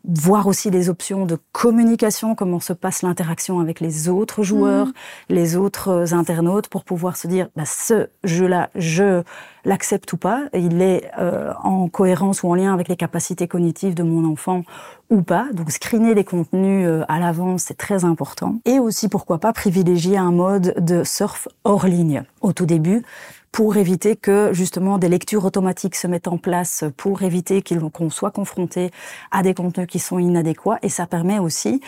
voir 0.04 0.48
aussi 0.48 0.70
les 0.70 0.90
options 0.90 1.26
de 1.26 1.38
communication, 1.52 2.36
comment 2.36 2.60
se 2.60 2.74
passe 2.74 3.02
l'interaction 3.02 3.60
avec 3.60 3.80
les 3.80 4.10
autres 4.10 4.44
joueurs, 4.44 4.88
mhm. 4.88 4.94
les 5.30 5.56
autres 5.56 6.14
internautes, 6.14 6.68
pour 6.68 6.84
pouvoir 6.84 7.18
se 7.18 7.28
dire, 7.28 7.50
bah, 7.56 7.66
ce 7.66 8.08
jeu-là, 8.24 8.70
je 8.76 9.24
l'accepte 9.64 10.12
ou 10.14 10.18
pas, 10.18 10.46
il 10.54 10.82
est 10.82 11.12
euh, 11.20 11.54
en 11.64 11.88
cohérence 11.88 12.44
ou 12.44 12.50
en 12.50 12.56
lien 12.56 12.74
avec 12.74 12.88
les 12.88 12.96
capacités 12.96 13.48
cognitives 13.48 13.94
de 13.94 14.04
mon 14.04 14.30
enfant 14.30 14.64
ou 15.10 15.22
pas. 15.22 15.48
Donc 15.54 15.72
screener 15.72 16.16
les 16.16 16.24
contenus 16.24 16.88
euh, 16.88 17.04
à 17.08 17.20
l'avance, 17.20 17.66
c'est 17.68 17.78
très 17.78 18.04
important. 18.06 18.60
Et 18.66 18.80
aussi, 18.80 19.08
pourquoi 19.08 19.40
pas, 19.40 19.54
privilégier 19.54 20.18
un 20.18 20.32
mode 20.32 20.74
de 20.80 21.04
surf 21.04 21.48
hors 21.64 21.86
ligne 21.86 22.24
au 22.42 22.54
tout 22.54 22.66
début 22.66 23.04
pour 23.52 23.76
éviter 23.76 24.16
que 24.16 24.54
justement 24.54 24.98
des 24.98 25.10
lectures 25.10 25.44
automatiques 25.44 25.96
se 25.96 26.08
mettent 26.08 26.28
en 26.28 26.38
place, 26.38 26.86
pour 26.96 27.22
éviter 27.24 27.62
qu'on 27.62 28.10
soit 28.10 28.32
confronté 28.32 28.92
à 29.32 29.44
des 29.44 29.54
contenus 29.54 29.88
qui 29.88 30.00
sont 30.00 30.20
inadéquats. 30.20 30.80
Et 30.84 30.90
ça 30.90 31.06
permet 31.06 31.40
aussi 31.40 31.82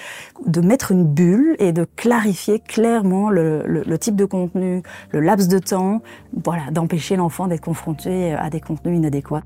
de 0.45 0.61
mettre 0.61 0.91
une 0.91 1.05
bulle 1.05 1.55
et 1.59 1.71
de 1.71 1.85
clarifier 1.85 2.59
clairement 2.59 3.29
le, 3.29 3.97
type 3.97 4.15
de 4.15 4.25
contenu, 4.25 4.83
le 5.11 5.19
laps 5.21 5.47
de 5.47 5.59
temps, 5.59 6.01
voilà, 6.43 6.63
d'empêcher 6.71 7.15
l'enfant 7.15 7.47
d'être 7.47 7.61
confronté 7.61 8.33
à 8.33 8.49
des 8.49 8.59
contenus 8.59 8.97
inadéquats. 8.97 9.43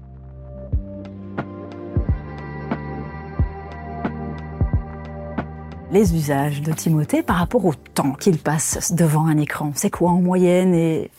les 5.89 6.13
usages 6.13 6.61
de 6.61 6.73
Timothée 6.73 7.23
par 7.23 7.37
rapport 7.37 7.63
au 7.63 7.73
temps 7.73 8.11
qu'il 8.11 8.37
passe 8.37 8.93
devant 8.93 9.25
un 9.25 9.37
écran. 9.37 9.71
C'est 9.73 9.89
quoi 9.89 10.11
en 10.11 10.21
moyenne 10.21 10.73
et 10.73 11.09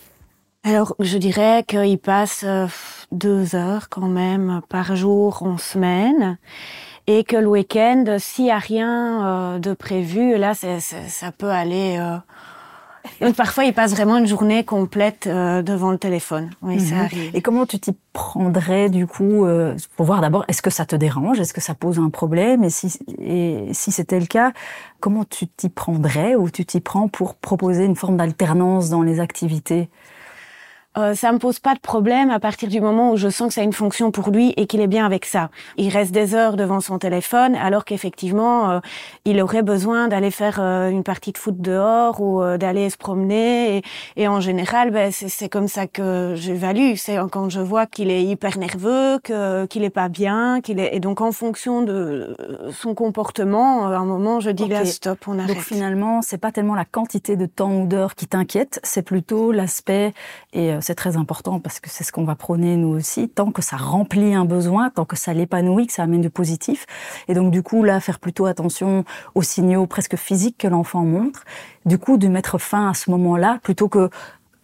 alors, 0.69 0.95
je 1.01 1.19
dirais 1.19 1.65
qu'il 1.67 1.99
passe 1.99 2.45
euh, 2.47 2.67
deux 3.11 3.55
heures 3.55 3.89
quand 3.89 4.09
même 4.09 4.61
par 4.69 4.97
jour 4.97 5.43
en 5.43 5.57
semaine 5.57 6.39
et 7.07 7.25
que 7.25 7.37
le 7.37 7.47
week-end, 7.47 8.17
s'il 8.19 8.45
n'y 8.47 8.51
a 8.51 8.59
rien 8.59 9.27
euh, 9.27 9.59
de 9.59 9.73
prévu, 9.73 10.37
là, 10.37 10.53
ça 10.55 11.33
peut 11.33 11.51
aller 11.51 11.97
euh, 11.99 12.19
donc 13.21 13.35
parfois, 13.35 13.65
il 13.65 13.73
passe 13.73 13.93
vraiment 13.93 14.17
une 14.17 14.27
journée 14.27 14.65
complète 14.65 15.27
euh, 15.27 15.63
devant 15.63 15.91
le 15.91 15.99
téléphone. 15.99 16.51
Oui, 16.63 16.81
ça 16.81 16.97
mhm. 16.97 17.01
arrive. 17.01 17.31
Et 17.35 17.43
comment 17.43 17.67
tu 17.67 17.79
t'y 17.79 17.97
prendrais 18.13 18.89
du 18.89 19.07
coup 19.07 19.45
euh, 19.45 19.77
pour 19.97 20.07
voir 20.07 20.21
d'abord 20.21 20.45
est-ce 20.49 20.63
que 20.63 20.71
ça 20.71 20.87
te 20.87 20.97
dérange, 20.97 21.41
est-ce 21.41 21.53
que 21.53 21.61
ça 21.61 21.75
pose 21.75 21.99
un 21.99 22.11
problème? 22.11 22.65
Et 22.65 22.71
si 22.71 22.99
et 23.19 23.69
si 23.73 23.93
c'était 23.93 24.21
le 24.21 24.27
cas, 24.27 24.53
comment 25.01 25.25
tu 25.25 25.47
t'y 25.47 25.69
prendrais 25.69 26.35
ou 26.35 26.51
tu 26.51 26.65
t'y 26.65 26.81
prends 26.81 27.09
pour 27.09 27.35
proposer 27.35 27.85
une 27.85 27.97
forme 27.97 28.17
d'alternance 28.17 28.91
dans 28.91 29.03
les 29.03 29.21
activités? 29.21 29.89
Euh, 30.99 31.15
ça 31.15 31.33
me 31.33 31.39
pose 31.39 31.59
pas 31.59 31.75
de 31.75 31.81
problème 31.81 32.31
à 32.31 32.41
partir 32.41 32.69
du 32.69 32.81
moment 32.81 33.13
où 33.13 33.17
je 33.17 33.29
sens 33.29 33.49
que 33.49 33.55
ça 33.55 33.61
a 33.61 33.65
une 33.65 33.73
fonction 33.73 34.11
pour 34.11 34.31
lui 34.31 34.53
et 34.57 34.67
qu'il 34.67 34.81
est 34.81 34.87
bien 34.87 35.07
avec 35.07 35.25
ça. 35.25 35.51
Il 35.77 35.89
reste 35.91 36.13
des 36.13 36.35
heures 36.35 36.57
devant 36.57 36.81
son 36.81 36.99
téléphone 36.99 37.55
alors 37.55 37.85
qu'effectivement 37.85 38.71
euh, 38.71 38.81
il 39.25 39.41
aurait 39.41 39.63
besoin 39.63 40.09
d'aller 40.09 40.31
faire 40.31 40.59
euh, 40.61 40.89
une 40.91 41.05
partie 41.05 41.33
de 41.33 41.39
foot 41.39 41.57
dehors 41.59 42.21
ou 42.21 42.43
euh, 42.43 42.59
d'aller 42.59 42.91
se 42.91 42.97
promener 42.97 43.79
et, 43.79 43.83
et 44.17 44.29
en 44.29 44.41
général 44.41 44.91
ben, 44.91 45.13
c'est 45.13 45.49
comme 45.49 45.69
ça 45.69 45.87
que 45.87 46.35
j'évalue. 46.37 46.95
C'est 46.97 47.17
quand 47.31 47.49
je 47.49 47.61
vois 47.61 47.87
qu'il 47.87 48.11
est 48.11 48.25
hyper 48.25 48.59
nerveux, 48.59 49.19
que 49.23 49.67
qu'il 49.67 49.85
est 49.85 49.91
pas 49.91 50.09
bien, 50.09 50.61
qu'il 50.61 50.81
est 50.81 50.95
et 50.95 51.01
donc 51.01 51.21
en 51.21 51.33
fonction 51.33 51.83
de 51.83 52.37
son 52.73 52.95
comportement, 52.95 53.87
à 53.87 53.97
un 53.97 54.05
moment 54.05 54.41
je 54.41 54.51
dis 54.51 54.69
là 54.69 54.85
stop, 54.85 55.19
on 55.27 55.39
arrête. 55.39 55.55
Donc 55.55 55.63
finalement 55.63 56.23
c'est 56.23 56.39
pas 56.39 56.53
tellement 56.53 56.75
la 56.75 56.85
quantité 56.85 57.37
de 57.37 57.47
temps 57.47 57.73
ou 57.73 57.87
d'heures 57.87 58.15
qui 58.15 58.27
t'inquiète, 58.27 58.81
c'est 58.83 59.03
plutôt 59.03 59.53
l'aspect 59.53 60.13
et 60.53 60.81
c'est 60.89 60.95
très 60.95 61.19
important 61.19 61.61
parce 61.61 61.81
que 61.81 61.91
c'est 61.91 62.03
ce 62.03 62.13
qu'on 62.13 62.25
va 62.25 62.35
prôner 62.35 62.75
nous 62.77 62.89
aussi, 62.89 63.29
tant 63.29 63.53
que 63.53 63.61
ça 63.61 63.77
remplit 63.77 64.33
un 64.33 64.47
besoin, 64.47 64.89
tant 64.89 65.05
que 65.05 65.17
ça 65.17 65.35
l'épanouit, 65.35 65.87
que 65.87 65.93
ça 65.93 66.05
amène 66.05 66.23
du 66.23 66.31
positif. 66.31 66.87
Et 67.29 67.35
donc 67.35 67.51
du 67.51 67.63
coup, 67.63 67.85
là, 67.85 68.01
faire 68.01 68.19
plutôt 68.19 68.47
attention 68.47 69.05
aux 69.35 69.43
signaux 69.43 69.87
presque 69.87 70.17
physiques 70.17 70.57
que 70.57 70.67
l'enfant 70.67 71.05
montre. 71.05 71.45
Du 71.85 71.99
coup, 71.99 72.17
de 72.17 72.27
mettre 72.27 72.57
fin 72.57 72.89
à 72.89 72.95
ce 72.95 73.11
moment-là, 73.11 73.59
plutôt 73.63 73.91
que 73.91 74.09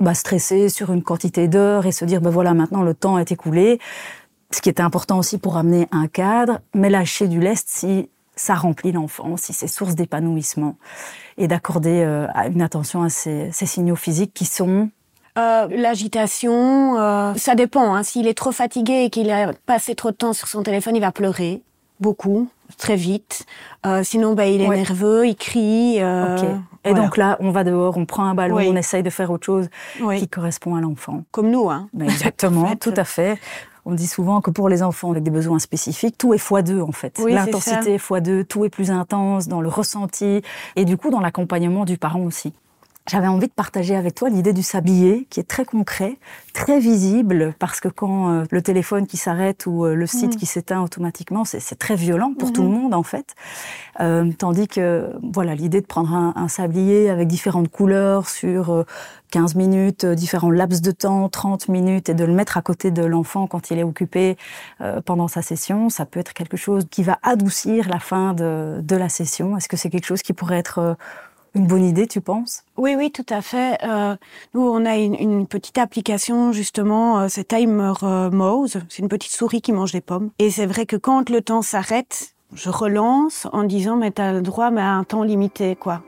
bah, 0.01 0.15
stresser 0.15 0.71
sur 0.71 0.95
une 0.95 1.03
quantité 1.03 1.47
d'heures 1.47 1.85
et 1.85 1.93
se 1.93 2.07
dire, 2.07 2.23
ben 2.23 2.31
voilà, 2.31 2.55
maintenant 2.55 2.81
le 2.81 2.95
temps 2.95 3.19
est 3.19 3.31
écoulé. 3.31 3.79
Ce 4.51 4.63
qui 4.63 4.71
était 4.71 4.83
important 4.83 5.19
aussi 5.19 5.37
pour 5.37 5.59
amener 5.59 5.89
un 5.93 6.07
cadre, 6.07 6.61
mais 6.75 6.89
lâcher 6.89 7.29
du 7.29 7.39
lest 7.39 7.69
si 7.69 8.09
ça 8.35 8.55
remplit 8.55 8.93
l'enfant, 8.93 9.37
si 9.37 9.53
c'est 9.53 9.67
source 9.67 9.95
d'épanouissement, 9.95 10.79
et 11.37 11.49
d'accorder 11.49 12.03
euh, 12.03 12.27
une 12.51 12.63
attention 12.63 13.03
à 13.03 13.11
ces 13.11 13.51
signaux 13.53 13.95
physiques 13.95 14.33
qui 14.33 14.47
sont 14.47 14.89
euh, 15.39 15.67
L'agitation, 15.71 16.99
euh, 16.99 17.35
ça 17.35 17.55
dépend. 17.55 17.95
Hein. 17.95 18.03
S'il 18.03 18.27
est 18.27 18.35
trop 18.35 18.53
fatigué 18.53 19.05
et 19.05 19.11
qu'il 19.11 19.31
a 19.31 19.53
passé 19.67 19.95
trop 19.95 20.11
de 20.11 20.17
temps 20.17 20.33
sur 20.33 20.49
son 20.49 20.63
téléphone, 20.63 20.97
il 20.97 21.01
va 21.01 21.13
pleurer 21.13 21.63
beaucoup, 22.01 22.49
très 22.77 22.97
vite. 22.97 23.47
Euh, 23.87 24.03
sinon, 24.03 24.35
bah, 24.35 24.47
il 24.47 24.61
est 24.61 24.69
nerveux, 24.69 25.27
il 25.27 25.37
crie. 25.37 25.99
Et 26.87 26.93
donc 26.93 27.17
là, 27.17 27.37
on 27.41 27.51
va 27.51 27.65
dehors, 27.65 27.97
on 27.97 28.05
prend 28.05 28.25
un 28.25 28.35
ballon, 28.35 28.59
on 28.59 28.77
essaye 28.77 29.03
de 29.03 29.11
faire 29.11 29.31
autre 29.31 29.47
chose 29.47 29.69
qui 30.17 30.29
correspond 30.29 30.77
à 30.77 30.81
l'enfant. 30.81 31.25
Comme 31.31 31.51
nous, 31.51 31.71
hein. 31.71 31.89
exactement, 32.01 32.77
tout 32.81 32.95
à 32.97 33.05
fait. 33.05 33.39
On 33.87 33.93
dit 33.93 34.07
souvent 34.07 34.41
que 34.41 34.51
pour 34.51 34.69
les 34.69 34.83
enfants 34.83 35.11
avec 35.11 35.23
des 35.23 35.31
besoins 35.31 35.59
spécifiques, 35.59 36.17
tout 36.17 36.33
est 36.33 36.39
fois 36.39 36.63
deux 36.63 36.81
en 36.81 36.93
fait. 36.93 37.19
L'intensité 37.19 37.95
est 37.95 37.99
fois 37.99 38.21
deux, 38.21 38.45
tout 38.45 38.65
est 38.65 38.71
plus 38.71 38.91
intense 38.91 39.47
dans 39.47 39.61
le 39.61 39.69
ressenti 39.69 40.43
et 40.77 40.85
du 40.85 40.97
coup 40.97 41.11
dans 41.11 41.21
l'accompagnement 41.21 41.85
du 41.85 41.99
parent 41.99 42.23
aussi. 42.23 42.55
J'avais 43.07 43.27
envie 43.27 43.49
de 43.49 43.53
partager 43.53 43.95
avec 43.97 44.15
toi 44.15 44.31
l'idée 44.31 44.55
du 44.55 44.63
sablier, 44.63 45.27
qui 45.29 45.39
est 45.39 45.45
très 45.45 45.67
concret, 45.67 46.17
très 46.55 46.81
visible, 46.81 47.55
parce 47.59 47.79
que 47.79 47.89
quand 47.89 48.31
euh, 48.31 48.45
le 48.51 48.63
téléphone 48.63 49.07
qui 49.07 49.19
s'arrête 49.19 49.67
ou 49.67 49.85
euh, 49.85 49.95
le 49.95 50.07
site 50.07 50.37
mm. 50.37 50.39
qui 50.39 50.47
s'éteint 50.47 50.81
automatiquement, 50.81 51.45
c'est 51.45 51.79
très 51.79 51.97
violent 51.97 52.33
pour 52.33 52.51
tout 52.51 52.63
le 52.63 52.69
mm-hmm. 52.69 52.73
monde 52.73 52.95
en 52.95 53.03
fait. 53.03 53.35
Euh, 54.01 54.33
tandis 54.39 54.69
que 54.69 55.13
voilà, 55.23 55.55
l'idée 55.55 55.83
de 55.83 55.87
prendre 55.87 56.15
un, 56.15 56.33
un, 56.35 56.49
sablier 56.49 57.11
avec 57.11 57.29
différentes 57.29 57.69
couleurs 57.69 58.27
sur 58.27 58.87
15 59.33 59.55
minutes, 59.55 60.07
différents 60.07 60.51
laps 60.51 60.81
de 60.81 60.91
temps, 60.91 61.29
30 61.29 61.69
minutes, 61.69 62.09
et 62.09 62.15
de 62.15 62.25
le 62.25 62.33
mettre 62.33 62.57
à 62.57 62.63
côté 62.63 62.91
de 62.91 63.05
l'enfant 63.05 63.47
quand 63.47 63.71
il 63.71 63.79
est 63.79 63.85
occupé 63.85 64.39
pendant 65.05 65.29
sa 65.29 65.43
session, 65.43 65.91
ça 65.91 66.07
peut 66.07 66.21
être 66.21 66.33
quelque 66.33 66.57
chose 66.57 66.87
qui 66.91 67.03
va 67.03 67.19
adoucir 67.23 67.89
la 67.89 67.99
fin 67.99 68.33
de, 68.33 68.81
de 68.81 68.97
la 68.97 69.11
session. 69.11 69.59
Est-ce 69.59 69.69
que 69.69 69.77
c'est 69.77 69.91
quelque 69.91 70.07
chose 70.07 70.23
qui 70.23 70.33
pourrait 70.33 70.59
être 70.59 70.97
une 71.55 71.67
bonne 71.67 71.85
idée, 71.85 72.07
tu 72.07 72.21
penses? 72.21 72.65
Oui, 72.77 72.95
oui, 72.97 73.13
tout 73.13 73.27
à 73.29 73.41
fait. 73.41 73.79
Euh, 73.85 74.17
nous, 74.55 74.63
on 74.63 74.85
a 74.85 74.97
une, 74.97 75.15
une 75.15 75.47
petite 75.47 75.79
application, 75.79 76.53
justement, 76.53 77.21
euh, 77.21 77.27
c'est 77.29 77.49
Timer 77.49 77.93
euh, 78.03 78.31
Mouse. 78.31 78.79
C'est 78.89 78.99
une 78.99 79.09
petite 79.09 79.31
souris 79.31 79.63
qui 79.63 79.73
mange 79.73 79.93
des 79.93 80.01
pommes. 80.01 80.31
Et 80.39 80.51
c'est 80.51 80.67
vrai 80.67 80.85
que 80.85 80.97
quand 80.97 81.31
le 81.31 81.41
temps 81.43 81.63
s'arrête, 81.63 82.35
je 82.55 82.71
relance 82.71 83.47
en 83.53 83.63
disant, 83.63 83.97
mais 83.97 84.11
t'as 84.11 84.33
le 84.33 84.43
droit 84.43 84.71
mais 84.71 84.81
à 84.81 84.91
un 84.91 85.05
temps 85.05 85.23
limité, 85.23 85.77
quoi. 85.77 86.03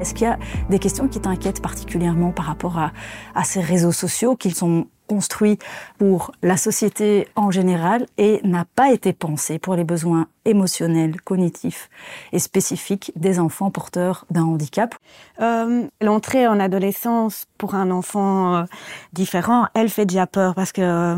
Est-ce 0.00 0.12
qu'il 0.12 0.26
y 0.26 0.30
a 0.30 0.38
des 0.68 0.80
questions 0.80 1.08
qui 1.08 1.20
t'inquiètent 1.20 1.62
particulièrement 1.62 2.32
par 2.32 2.46
rapport 2.46 2.78
à, 2.78 2.92
à 3.34 3.44
ces 3.44 3.60
réseaux 3.60 3.92
sociaux 3.92 4.36
qu'ils 4.36 4.54
sont 4.54 4.88
construits 5.06 5.58
pour 5.98 6.32
la 6.42 6.56
société 6.56 7.28
en 7.36 7.50
général 7.50 8.06
et 8.18 8.40
n'a 8.44 8.64
pas 8.76 8.92
été 8.92 9.12
pensé 9.12 9.58
pour 9.58 9.74
les 9.74 9.84
besoins 9.84 10.26
émotionnels, 10.44 11.20
cognitifs 11.22 11.88
et 12.32 12.38
spécifiques 12.38 13.12
des 13.16 13.38
enfants 13.38 13.70
porteurs 13.70 14.26
d'un 14.30 14.44
handicap. 14.44 14.94
Euh, 15.40 15.84
L'entrée 16.00 16.46
en 16.46 16.60
adolescence 16.60 17.46
pour 17.58 17.74
un 17.74 17.90
enfant 17.90 18.56
euh, 18.56 18.64
différent, 19.12 19.66
elle 19.74 19.88
fait 19.88 20.06
déjà 20.06 20.26
peur 20.26 20.54
parce 20.54 20.72
que 20.72 20.82
euh, 20.82 21.16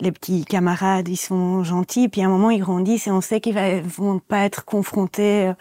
les 0.00 0.12
petits 0.12 0.44
camarades, 0.44 1.08
ils 1.08 1.16
sont 1.16 1.64
gentils, 1.64 2.08
puis 2.08 2.22
à 2.22 2.26
un 2.26 2.28
moment 2.28 2.50
ils 2.50 2.60
grandissent 2.60 3.06
et 3.06 3.10
on 3.10 3.20
sait 3.20 3.40
qu'ils 3.40 3.58
vont 3.84 4.18
pas 4.20 4.44
être 4.44 4.64
confrontés. 4.64 5.52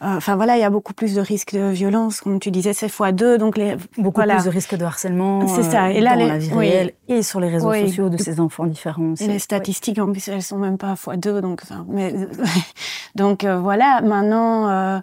Enfin 0.00 0.36
voilà, 0.36 0.56
il 0.56 0.60
y 0.60 0.64
a 0.64 0.70
beaucoup 0.70 0.94
plus 0.94 1.14
de 1.14 1.20
risques 1.20 1.54
de 1.54 1.68
violence, 1.70 2.20
comme 2.20 2.40
tu 2.40 2.50
disais, 2.50 2.72
c'est 2.72 2.88
fois 2.88 3.12
deux, 3.12 3.36
donc 3.36 3.58
les 3.58 3.76
beaucoup 3.98 4.22
plus 4.22 4.44
de 4.44 4.50
risques 4.50 4.76
de 4.76 4.84
harcèlement. 4.84 5.46
C'est 5.48 5.64
ça. 5.64 5.90
Et 5.90 6.00
là, 6.00 6.16
dans 6.16 6.26
la 6.26 6.38
vie 6.38 6.52
réelle 6.52 6.92
et 7.08 7.22
sur 7.22 7.40
les 7.40 7.48
réseaux 7.48 7.72
sociaux 7.72 8.08
de 8.08 8.16
ces 8.16 8.40
enfants 8.40 8.66
différents. 8.66 9.14
Et 9.20 9.26
les 9.26 9.38
statistiques, 9.38 9.98
en 9.98 10.10
plus, 10.10 10.26
elles 10.28 10.42
sont 10.42 10.58
même 10.58 10.78
pas 10.78 10.96
fois 10.96 11.16
deux, 11.16 11.40
donc 11.40 11.60
enfin, 11.62 11.84
mais 11.88 12.14
donc 13.14 13.44
euh, 13.44 13.58
voilà. 13.58 14.00
Maintenant. 14.02 14.68
Euh, 14.68 14.98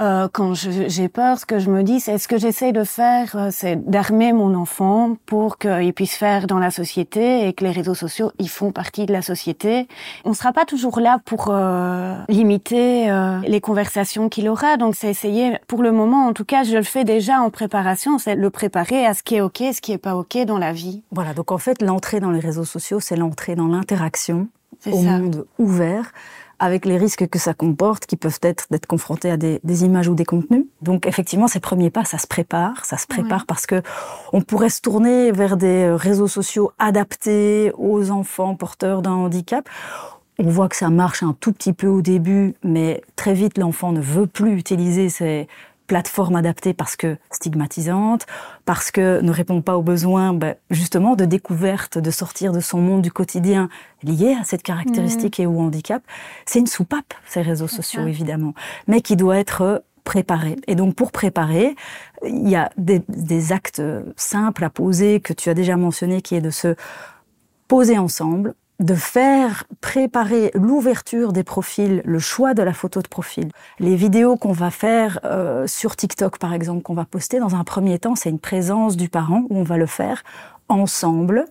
euh, 0.00 0.28
quand 0.32 0.54
j'ai 0.54 1.08
peur, 1.08 1.38
ce 1.38 1.44
que 1.44 1.58
je 1.58 1.68
me 1.70 1.82
dis, 1.82 2.00
c'est 2.00 2.16
ce 2.18 2.26
que 2.26 2.38
j'essaie 2.38 2.72
de 2.72 2.84
faire, 2.84 3.36
euh, 3.36 3.48
c'est 3.50 3.76
d'armer 3.88 4.32
mon 4.32 4.54
enfant 4.54 5.16
pour 5.26 5.58
qu'il 5.58 5.92
puisse 5.92 6.14
faire 6.14 6.46
dans 6.46 6.58
la 6.58 6.70
société 6.70 7.46
et 7.46 7.52
que 7.52 7.64
les 7.64 7.70
réseaux 7.70 7.94
sociaux, 7.94 8.32
ils 8.38 8.48
font 8.48 8.72
partie 8.72 9.06
de 9.06 9.12
la 9.12 9.22
société. 9.22 9.88
On 10.24 10.32
sera 10.32 10.52
pas 10.52 10.64
toujours 10.64 11.00
là 11.00 11.20
pour 11.24 11.48
euh, 11.50 12.16
limiter 12.28 13.10
euh, 13.10 13.40
les 13.46 13.60
conversations 13.60 14.28
qu'il 14.28 14.48
aura, 14.48 14.76
donc 14.76 14.94
c'est 14.94 15.10
essayer, 15.10 15.58
pour 15.66 15.82
le 15.82 15.92
moment, 15.92 16.26
en 16.26 16.32
tout 16.32 16.44
cas, 16.46 16.64
je 16.64 16.76
le 16.76 16.82
fais 16.82 17.04
déjà 17.04 17.40
en 17.40 17.50
préparation, 17.50 18.18
c'est 18.18 18.36
le 18.36 18.50
préparer 18.50 19.04
à 19.04 19.12
ce 19.12 19.22
qui 19.22 19.36
est 19.36 19.40
ok, 19.40 19.62
ce 19.72 19.80
qui 19.80 19.92
est 19.92 19.98
pas 19.98 20.16
ok 20.16 20.38
dans 20.46 20.58
la 20.58 20.72
vie. 20.72 21.02
Voilà, 21.10 21.34
donc 21.34 21.52
en 21.52 21.58
fait, 21.58 21.82
l'entrée 21.82 22.20
dans 22.20 22.30
les 22.30 22.40
réseaux 22.40 22.64
sociaux, 22.64 23.00
c'est 23.00 23.16
l'entrée 23.16 23.54
dans 23.54 23.68
l'interaction 23.68 24.48
au 24.86 25.02
monde 25.02 25.46
ouvert 25.58 26.12
avec 26.60 26.84
les 26.84 26.98
risques 26.98 27.26
que 27.26 27.38
ça 27.38 27.54
comporte, 27.54 28.06
qui 28.06 28.16
peuvent 28.16 28.38
être 28.42 28.66
d'être 28.70 28.86
confrontés 28.86 29.30
à 29.30 29.36
des, 29.36 29.60
des, 29.64 29.84
images 29.84 30.08
ou 30.08 30.14
des 30.14 30.26
contenus. 30.26 30.66
Donc 30.82 31.06
effectivement, 31.06 31.48
ces 31.48 31.58
premiers 31.58 31.90
pas, 31.90 32.04
ça 32.04 32.18
se 32.18 32.26
prépare, 32.26 32.84
ça 32.84 32.98
se 32.98 33.06
prépare 33.06 33.46
parce 33.46 33.66
que 33.66 33.82
on 34.32 34.42
pourrait 34.42 34.68
se 34.68 34.82
tourner 34.82 35.32
vers 35.32 35.56
des 35.56 35.84
euh, 35.84 35.96
réseaux 35.96 36.28
sociaux 36.28 36.70
adaptés 36.78 37.72
aux 37.78 38.10
enfants 38.10 38.54
porteurs 38.54 39.00
d'un 39.00 39.12
handicap. 39.12 39.68
On 40.38 40.48
voit 40.48 40.68
que 40.68 40.76
ça 40.76 40.90
marche 40.90 41.22
un 41.22 41.34
tout 41.38 41.52
petit 41.52 41.72
peu 41.72 41.86
au 41.86 42.02
début, 42.02 42.54
mais 42.62 43.02
très 43.16 43.34
vite 43.34 43.58
l'enfant 43.58 43.92
ne 43.92 44.00
veut 44.00 44.26
plus 44.26 44.56
utiliser 44.56 45.08
ces 45.08 45.48
plateforme 45.90 46.36
adaptée 46.36 46.72
parce 46.72 46.94
que 46.94 47.16
stigmatisante, 47.32 48.24
parce 48.64 48.92
que 48.92 49.20
ne 49.22 49.32
répond 49.32 49.60
pas 49.60 49.76
aux 49.76 49.82
besoins 49.82 50.32
ben, 50.32 50.54
justement 50.70 51.16
de 51.16 51.24
découverte, 51.24 51.98
de 51.98 52.12
sortir 52.12 52.52
de 52.52 52.60
son 52.60 52.78
monde 52.78 53.02
du 53.02 53.10
quotidien 53.10 53.68
lié 54.04 54.36
à 54.40 54.44
cette 54.44 54.62
caractéristique 54.62 55.40
mmh. 55.40 55.42
et 55.42 55.46
au 55.46 55.58
handicap. 55.58 56.00
C'est 56.46 56.60
une 56.60 56.68
soupape, 56.68 57.12
ces 57.26 57.42
réseaux 57.42 57.66
sociaux 57.66 58.06
évidemment, 58.06 58.54
mais 58.86 59.00
qui 59.00 59.16
doit 59.16 59.36
être 59.36 59.82
préparé. 60.04 60.54
Et 60.68 60.76
donc 60.76 60.94
pour 60.94 61.10
préparer, 61.10 61.74
il 62.24 62.48
y 62.48 62.54
a 62.54 62.70
des, 62.76 63.02
des 63.08 63.50
actes 63.50 63.82
simples 64.14 64.62
à 64.62 64.70
poser 64.70 65.18
que 65.18 65.32
tu 65.32 65.50
as 65.50 65.54
déjà 65.54 65.76
mentionné, 65.76 66.22
qui 66.22 66.36
est 66.36 66.40
de 66.40 66.50
se 66.50 66.76
poser 67.66 67.98
ensemble, 67.98 68.54
de 68.80 68.94
faire 68.94 69.64
préparer 69.80 70.50
l'ouverture 70.54 71.32
des 71.32 71.44
profils, 71.44 72.02
le 72.04 72.18
choix 72.18 72.54
de 72.54 72.62
la 72.62 72.72
photo 72.72 73.02
de 73.02 73.08
profil. 73.08 73.50
Les 73.78 73.94
vidéos 73.94 74.36
qu'on 74.36 74.52
va 74.52 74.70
faire 74.70 75.20
euh, 75.24 75.66
sur 75.66 75.96
TikTok, 75.96 76.38
par 76.38 76.54
exemple, 76.54 76.82
qu'on 76.82 76.94
va 76.94 77.04
poster 77.04 77.38
dans 77.38 77.54
un 77.54 77.62
premier 77.62 77.98
temps, 77.98 78.16
c'est 78.16 78.30
une 78.30 78.38
présence 78.38 78.96
du 78.96 79.08
parent 79.08 79.44
où 79.50 79.58
on 79.58 79.62
va 79.62 79.76
le 79.76 79.86
faire 79.86 80.22
ensemble, 80.68 81.46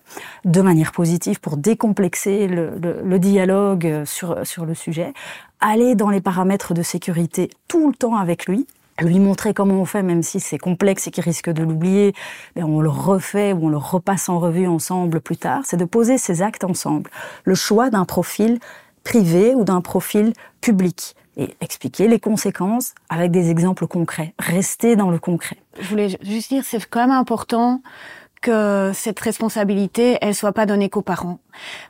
de 0.46 0.62
manière 0.62 0.92
positive 0.92 1.40
pour 1.40 1.58
décomplexer 1.58 2.48
le, 2.48 2.72
le 3.04 3.20
dialogue 3.20 4.04
sur, 4.06 4.48
sur 4.48 4.66
le 4.66 4.74
sujet, 4.74 5.14
aller 5.60 5.96
dans 5.96 6.10
les 6.10 6.22
paramètres 6.22 6.74
de 6.74 6.82
sécurité 6.82 7.50
tout 7.68 7.90
le 7.90 7.94
temps 7.94 8.16
avec 8.16 8.48
lui, 8.48 8.66
lui 9.02 9.20
montrer 9.20 9.54
comment 9.54 9.76
on 9.76 9.86
fait, 9.86 10.04
même 10.04 10.24
si 10.24 10.40
c'est 10.40 10.58
complexe 10.58 11.08
et 11.08 11.12
qu'il 11.12 11.24
risque 11.24 11.50
de 11.50 11.64
l'oublier, 11.64 12.14
ben, 12.56 12.66
on 12.66 12.82
le 12.82 12.90
refait 12.90 13.54
ou 13.54 13.66
on 13.66 13.70
le 13.70 13.78
repasse 13.78 14.30
en 14.30 14.40
revue 14.40 14.68
ensemble 14.68 15.22
plus 15.22 15.38
tard, 15.38 15.62
c'est 15.66 15.78
de 15.78 15.86
poser 15.86 16.18
ces 16.18 16.42
actes 16.42 16.64
ensemble. 16.64 17.10
Le 17.44 17.56
choix 17.56 17.90
d'un 17.90 18.06
profil 18.06 18.60
privé 19.04 19.56
ou 19.56 19.64
d'un 19.64 19.82
profil 19.82 20.34
public 20.62 21.16
et 21.38 21.56
expliquer 21.62 22.08
les 22.08 22.20
conséquences 22.20 22.94
avec 23.08 23.32
des 23.32 23.50
exemples 23.50 23.88
concrets. 23.88 24.34
Rester 24.40 24.96
dans 24.96 25.10
le 25.10 25.20
concret. 25.20 25.58
Je 25.80 25.88
voulais 25.88 26.10
juste 26.22 26.50
dire, 26.50 26.64
c'est 26.66 26.86
quand 26.86 27.00
même 27.00 27.12
important 27.12 27.82
que 28.42 28.92
cette 28.94 29.20
responsabilité, 29.20 30.18
elle 30.22 30.34
soit 30.34 30.54
pas 30.54 30.66
donnée 30.66 30.90
qu'aux 30.90 31.02
parents. 31.02 31.40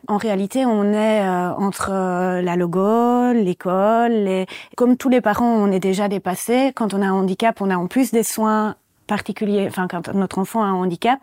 En 0.08 0.18
réalité, 0.18 0.65
on 0.65 0.84
est 0.94 1.22
euh, 1.22 1.51
entre 1.53 1.89
euh, 1.91 2.41
la 2.41 2.56
logo, 2.56 3.34
l'école, 3.34 4.27
et 4.27 4.46
comme 4.75 4.98
tous 4.98 5.10
les 5.10 5.22
parents, 5.22 5.51
on 5.51 5.72
est 5.72 5.79
déjà 5.79 6.08
dépassés. 6.08 6.72
Quand 6.75 6.94
on 6.94 7.01
a 7.01 7.06
un 7.06 7.13
handicap, 7.13 7.62
on 7.62 7.70
a 7.70 7.77
en 7.77 7.88
plus 7.88 8.12
des 8.12 8.24
soins 8.24 8.75
particuliers. 9.08 9.68
Enfin, 9.68 9.88
quand 9.88 10.13
notre 10.13 10.39
enfant 10.39 10.63
a 10.63 10.68
un 10.68 10.74
handicap, 10.74 11.20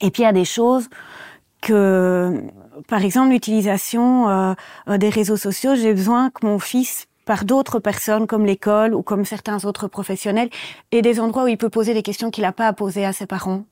et 0.00 0.10
puis 0.10 0.22
il 0.22 0.26
y 0.26 0.28
a 0.28 0.32
des 0.32 0.44
choses 0.44 0.88
que, 1.60 2.42
par 2.88 3.02
exemple, 3.02 3.30
l'utilisation 3.30 4.28
euh, 4.28 4.54
des 4.98 5.08
réseaux 5.08 5.36
sociaux. 5.36 5.74
J'ai 5.74 5.92
besoin 5.92 6.30
que 6.30 6.46
mon 6.46 6.58
fils 6.58 7.06
par 7.24 7.44
d'autres 7.44 7.80
personnes 7.80 8.26
comme 8.26 8.46
l'école 8.46 8.94
ou 8.94 9.02
comme 9.02 9.24
certains 9.24 9.64
autres 9.64 9.88
professionnels 9.88 10.48
et 10.92 11.02
des 11.02 11.20
endroits 11.20 11.44
où 11.44 11.48
il 11.48 11.58
peut 11.58 11.70
poser 11.70 11.92
des 11.92 12.02
questions 12.02 12.30
qu'il 12.30 12.42
n'a 12.42 12.52
pas 12.52 12.68
à 12.68 12.72
poser 12.72 13.04
à 13.04 13.12
ses 13.12 13.26
parents 13.26 13.64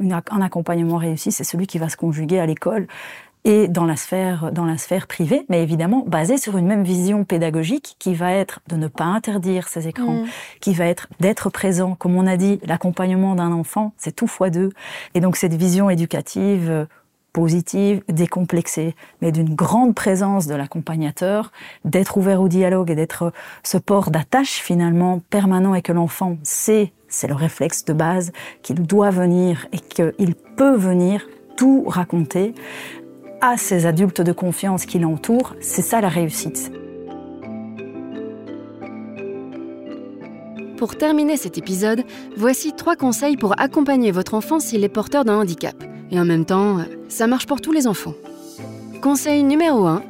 un 0.00 0.40
accompagnement 0.40 0.96
réussi, 0.96 1.32
c'est 1.32 1.44
celui 1.44 1.66
qui 1.66 1.78
va 1.78 1.88
se 1.88 1.96
conjuguer 1.96 2.38
à 2.38 2.46
l'école 2.46 2.86
et 3.44 3.68
dans 3.68 3.84
la 3.84 3.96
sphère 3.96 4.50
dans 4.52 4.64
la 4.64 4.78
sphère 4.78 5.06
privée, 5.06 5.44
mais 5.48 5.62
évidemment 5.62 6.04
basé 6.06 6.38
sur 6.38 6.56
une 6.56 6.66
même 6.66 6.82
vision 6.82 7.24
pédagogique 7.24 7.96
qui 7.98 8.14
va 8.14 8.32
être 8.32 8.60
de 8.68 8.76
ne 8.76 8.88
pas 8.88 9.04
interdire 9.04 9.68
ces 9.68 9.86
écrans, 9.86 10.22
mm. 10.22 10.26
qui 10.60 10.72
va 10.72 10.86
être 10.86 11.08
d'être 11.20 11.50
présent, 11.50 11.94
comme 11.94 12.16
on 12.16 12.26
a 12.26 12.36
dit, 12.36 12.58
l'accompagnement 12.64 13.34
d'un 13.34 13.52
enfant, 13.52 13.92
c'est 13.98 14.16
tout 14.16 14.26
fois 14.26 14.50
deux, 14.50 14.70
et 15.14 15.20
donc 15.20 15.36
cette 15.36 15.54
vision 15.54 15.90
éducative 15.90 16.70
euh, 16.70 16.84
positive, 17.34 18.02
décomplexée, 18.08 18.94
mais 19.20 19.32
d'une 19.32 19.54
grande 19.54 19.94
présence 19.94 20.46
de 20.46 20.54
l'accompagnateur, 20.54 21.52
d'être 21.84 22.16
ouvert 22.16 22.40
au 22.40 22.48
dialogue 22.48 22.90
et 22.90 22.94
d'être 22.94 23.32
ce 23.64 23.76
port 23.76 24.10
d'attache 24.10 24.60
finalement 24.60 25.20
permanent 25.30 25.74
et 25.74 25.82
que 25.82 25.92
l'enfant 25.92 26.38
sait 26.44 26.92
c'est 27.14 27.28
le 27.28 27.34
réflexe 27.34 27.84
de 27.84 27.92
base 27.92 28.32
qu'il 28.62 28.82
doit 28.82 29.10
venir 29.10 29.66
et 29.72 29.78
qu'il 29.78 30.34
peut 30.56 30.76
venir 30.76 31.26
tout 31.56 31.84
raconter 31.86 32.54
à 33.40 33.56
ces 33.56 33.86
adultes 33.86 34.20
de 34.20 34.32
confiance 34.32 34.86
qui 34.86 34.98
l'entourent. 34.98 35.54
C'est 35.60 35.82
ça 35.82 36.00
la 36.00 36.08
réussite. 36.08 36.72
Pour 40.76 40.96
terminer 40.96 41.36
cet 41.36 41.56
épisode, 41.56 42.02
voici 42.36 42.72
trois 42.72 42.96
conseils 42.96 43.36
pour 43.36 43.58
accompagner 43.60 44.10
votre 44.10 44.34
enfant 44.34 44.58
s'il 44.58 44.82
est 44.82 44.88
porteur 44.88 45.24
d'un 45.24 45.38
handicap. 45.38 45.76
Et 46.10 46.18
en 46.18 46.24
même 46.24 46.44
temps, 46.44 46.78
ça 47.08 47.26
marche 47.26 47.46
pour 47.46 47.60
tous 47.60 47.72
les 47.72 47.86
enfants. 47.86 48.14
Conseil 49.00 49.44
numéro 49.44 49.86
1, 49.86 50.02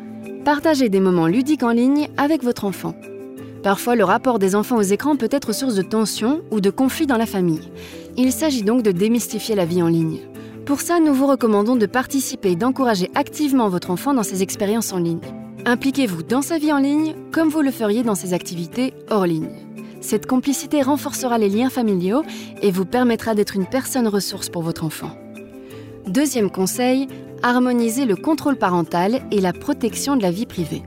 partagez 0.44 0.88
des 0.88 1.00
moments 1.00 1.26
ludiques 1.26 1.62
en 1.62 1.70
ligne 1.70 2.08
avec 2.16 2.42
votre 2.42 2.64
enfant. 2.64 2.94
Parfois, 3.64 3.96
le 3.96 4.04
rapport 4.04 4.38
des 4.38 4.54
enfants 4.56 4.76
aux 4.76 4.82
écrans 4.82 5.16
peut 5.16 5.30
être 5.30 5.54
source 5.54 5.74
de 5.74 5.80
tension 5.80 6.42
ou 6.50 6.60
de 6.60 6.68
conflit 6.68 7.06
dans 7.06 7.16
la 7.16 7.24
famille. 7.24 7.70
Il 8.18 8.30
s'agit 8.30 8.62
donc 8.62 8.82
de 8.82 8.92
démystifier 8.92 9.54
la 9.54 9.64
vie 9.64 9.82
en 9.82 9.88
ligne. 9.88 10.20
Pour 10.66 10.82
ça, 10.82 11.00
nous 11.00 11.14
vous 11.14 11.26
recommandons 11.26 11.74
de 11.74 11.86
participer 11.86 12.50
et 12.50 12.56
d'encourager 12.56 13.10
activement 13.14 13.70
votre 13.70 13.90
enfant 13.90 14.12
dans 14.12 14.22
ses 14.22 14.42
expériences 14.42 14.92
en 14.92 14.98
ligne. 14.98 15.22
Impliquez-vous 15.64 16.22
dans 16.24 16.42
sa 16.42 16.58
vie 16.58 16.74
en 16.74 16.78
ligne 16.78 17.14
comme 17.32 17.48
vous 17.48 17.62
le 17.62 17.70
feriez 17.70 18.02
dans 18.02 18.14
ses 18.14 18.34
activités 18.34 18.92
hors 19.08 19.24
ligne. 19.24 19.48
Cette 20.02 20.26
complicité 20.26 20.82
renforcera 20.82 21.38
les 21.38 21.48
liens 21.48 21.70
familiaux 21.70 22.22
et 22.60 22.70
vous 22.70 22.84
permettra 22.84 23.34
d'être 23.34 23.56
une 23.56 23.66
personne 23.66 24.08
ressource 24.08 24.50
pour 24.50 24.60
votre 24.60 24.84
enfant. 24.84 25.12
Deuxième 26.06 26.50
conseil, 26.50 27.08
harmoniser 27.42 28.04
le 28.04 28.16
contrôle 28.16 28.56
parental 28.56 29.22
et 29.30 29.40
la 29.40 29.54
protection 29.54 30.16
de 30.16 30.22
la 30.22 30.30
vie 30.30 30.44
privée. 30.44 30.82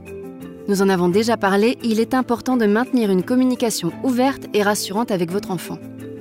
Nous 0.68 0.82
en 0.82 0.90
avons 0.90 1.08
déjà 1.08 1.38
parlé, 1.38 1.78
il 1.82 2.02
est 2.02 2.14
important 2.14 2.58
de 2.58 2.66
maintenir 2.66 3.10
une 3.10 3.24
communication 3.24 3.94
ouverte 4.04 4.48
et 4.54 4.64
rassurante 4.64 5.12
avec 5.12 5.32
votre 5.32 5.52
enfant. 5.52 5.78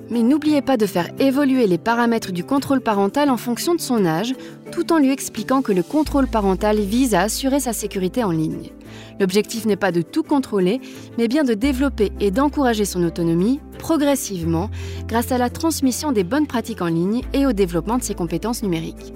Mais 0.09 0.23
n'oubliez 0.23 0.63
pas 0.63 0.77
de 0.77 0.87
faire 0.87 1.11
évoluer 1.19 1.67
les 1.67 1.79
paramètres 1.79 2.31
du 2.31 2.45
contrôle 2.45 2.81
parental 2.81 3.29
en 3.29 3.37
fonction 3.37 3.75
de 3.75 3.81
son 3.81 4.07
âge, 4.07 4.35
tout 4.71 4.93
en 4.93 4.99
lui 4.99 5.11
expliquant 5.11 5.63
que 5.63 5.73
le 5.73 5.83
contrôle 5.83 6.29
parental 6.29 6.79
vise 6.79 7.17
à 7.17 7.23
assurer 7.23 7.59
sa 7.59 7.73
sécurité 7.73 8.23
en 8.23 8.31
ligne. 8.31 8.71
L'objectif 9.19 9.67
n'est 9.67 9.75
pas 9.75 9.91
de 9.91 10.03
tout 10.03 10.23
contrôler, 10.23 10.81
mais 11.19 11.27
bien 11.27 11.43
de 11.43 11.55
développer 11.55 12.13
et 12.21 12.31
d'encourager 12.31 12.85
son 12.85 13.03
autonomie 13.03 13.59
progressivement 13.81 14.71
grâce 15.09 15.33
à 15.33 15.39
la 15.39 15.51
transmission 15.51 16.13
des 16.13 16.23
bonnes 16.23 16.47
pratiques 16.47 16.83
en 16.83 16.87
ligne 16.87 17.23
et 17.33 17.47
au 17.47 17.53
développement 17.53 17.99
de 17.99 18.05
ses 18.05 18.15
compétences 18.15 18.63
numériques. 18.63 19.13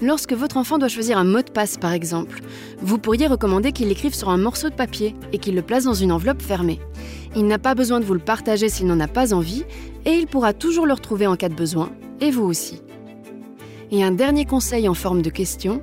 Lorsque 0.00 0.32
votre 0.32 0.56
enfant 0.56 0.78
doit 0.78 0.88
choisir 0.88 1.18
un 1.18 1.24
mot 1.24 1.42
de 1.42 1.50
passe, 1.50 1.76
par 1.76 1.92
exemple, 1.92 2.40
vous 2.80 2.98
pourriez 2.98 3.26
recommander 3.26 3.72
qu'il 3.72 3.88
l'écrive 3.88 4.14
sur 4.14 4.28
un 4.28 4.36
morceau 4.36 4.70
de 4.70 4.74
papier 4.74 5.16
et 5.32 5.38
qu'il 5.38 5.56
le 5.56 5.62
place 5.62 5.84
dans 5.84 5.94
une 5.94 6.12
enveloppe 6.12 6.40
fermée. 6.40 6.78
Il 7.34 7.46
n'a 7.46 7.58
pas 7.58 7.74
besoin 7.74 7.98
de 7.98 8.04
vous 8.04 8.14
le 8.14 8.20
partager 8.20 8.68
s'il 8.68 8.86
n'en 8.86 9.00
a 9.00 9.08
pas 9.08 9.34
envie, 9.34 9.64
et 10.04 10.12
il 10.12 10.28
pourra 10.28 10.52
toujours 10.52 10.86
le 10.86 10.92
retrouver 10.92 11.26
en 11.26 11.34
cas 11.34 11.48
de 11.48 11.54
besoin, 11.54 11.90
et 12.20 12.30
vous 12.30 12.44
aussi. 12.44 12.80
Et 13.90 14.04
un 14.04 14.12
dernier 14.12 14.44
conseil 14.44 14.88
en 14.88 14.94
forme 14.94 15.20
de 15.20 15.30
question, 15.30 15.82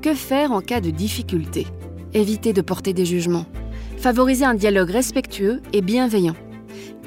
que 0.00 0.14
faire 0.14 0.52
en 0.52 0.60
cas 0.60 0.80
de 0.80 0.90
difficulté? 0.90 1.66
Évitez 2.14 2.52
de 2.52 2.62
porter 2.62 2.92
des 2.92 3.04
jugements. 3.04 3.46
Favorisez 3.98 4.44
un 4.44 4.54
dialogue 4.54 4.90
respectueux 4.90 5.60
et 5.72 5.80
bienveillant. 5.80 6.36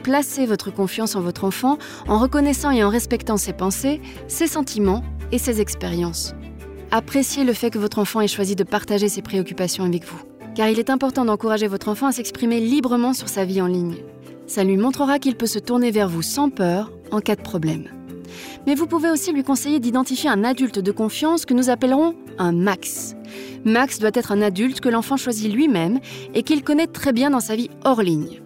Placez 0.03 0.45
votre 0.45 0.71
confiance 0.71 1.15
en 1.15 1.21
votre 1.21 1.45
enfant 1.45 1.77
en 2.07 2.19
reconnaissant 2.19 2.71
et 2.71 2.83
en 2.83 2.89
respectant 2.89 3.37
ses 3.37 3.53
pensées, 3.53 4.01
ses 4.27 4.47
sentiments 4.47 5.03
et 5.31 5.37
ses 5.37 5.61
expériences. 5.61 6.33
Appréciez 6.91 7.43
le 7.43 7.53
fait 7.53 7.69
que 7.69 7.77
votre 7.77 7.99
enfant 7.99 8.19
ait 8.19 8.27
choisi 8.27 8.55
de 8.55 8.63
partager 8.63 9.09
ses 9.09 9.21
préoccupations 9.21 9.83
avec 9.83 10.05
vous, 10.05 10.19
car 10.55 10.69
il 10.69 10.79
est 10.79 10.89
important 10.89 11.23
d'encourager 11.23 11.67
votre 11.67 11.87
enfant 11.87 12.07
à 12.07 12.11
s'exprimer 12.11 12.59
librement 12.59 13.13
sur 13.13 13.29
sa 13.29 13.45
vie 13.45 13.61
en 13.61 13.67
ligne. 13.67 13.97
Ça 14.47 14.63
lui 14.63 14.75
montrera 14.75 15.19
qu'il 15.19 15.35
peut 15.35 15.45
se 15.45 15.59
tourner 15.59 15.91
vers 15.91 16.09
vous 16.09 16.23
sans 16.23 16.49
peur 16.49 16.91
en 17.11 17.19
cas 17.19 17.35
de 17.35 17.43
problème. 17.43 17.89
Mais 18.65 18.73
vous 18.73 18.87
pouvez 18.87 19.11
aussi 19.11 19.31
lui 19.31 19.43
conseiller 19.43 19.79
d'identifier 19.79 20.31
un 20.31 20.43
adulte 20.43 20.79
de 20.79 20.91
confiance 20.91 21.45
que 21.45 21.53
nous 21.53 21.69
appellerons 21.69 22.15
un 22.39 22.51
max. 22.51 23.15
Max 23.65 23.99
doit 23.99 24.09
être 24.15 24.31
un 24.31 24.41
adulte 24.41 24.81
que 24.81 24.89
l'enfant 24.89 25.15
choisit 25.15 25.53
lui-même 25.53 25.99
et 26.33 26.41
qu'il 26.41 26.63
connaît 26.63 26.87
très 26.87 27.13
bien 27.13 27.29
dans 27.29 27.39
sa 27.39 27.55
vie 27.55 27.69
hors 27.85 28.01
ligne. 28.01 28.41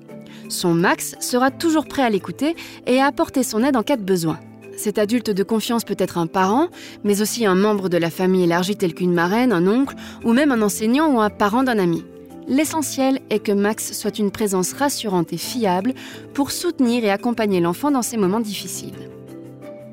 Son 0.50 0.74
max 0.74 1.16
sera 1.22 1.50
toujours 1.50 1.86
prêt 1.86 2.04
à 2.04 2.10
l'écouter 2.10 2.58
et 2.88 3.00
à 3.00 3.06
apporter 3.06 3.44
son 3.44 3.64
aide 3.64 3.78
en 3.78 3.84
cas 3.84 3.96
de 3.96 4.04
besoin. 4.04 4.38
Cet 4.76 4.98
adulte 4.98 5.30
de 5.30 5.44
confiance 5.44 5.84
peut 5.84 5.96
être 5.98 6.18
un 6.18 6.28
parent, 6.28 6.68
mais 7.04 7.22
aussi 7.22 7.46
un 7.46 7.56
membre 7.56 7.90
de 7.90 7.98
la 7.98 8.10
famille 8.10 8.44
élargie 8.44 8.76
tel 8.76 8.94
qu'une 8.94 9.14
marraine, 9.14 9.54
un 9.54 9.68
oncle, 9.68 9.96
ou 10.24 10.34
même 10.34 10.52
un 10.52 10.62
enseignant 10.62 11.14
ou 11.14 11.22
un 11.22 11.30
parent 11.30 11.64
d'un 11.64 11.78
ami. 11.78 12.04
L'essentiel 12.48 13.22
est 13.30 13.40
que 13.40 13.52
Max 13.52 13.94
soit 13.94 14.20
une 14.20 14.32
présence 14.32 14.74
rassurante 14.74 15.32
et 15.32 15.38
fiable 15.38 15.94
pour 16.34 16.52
soutenir 16.52 17.06
et 17.06 17.12
accompagner 17.12 17.62
l'enfant 17.62 17.92
dans 17.92 18.02
ces 18.02 18.18
moments 18.18 18.42
difficiles. 18.42 19.10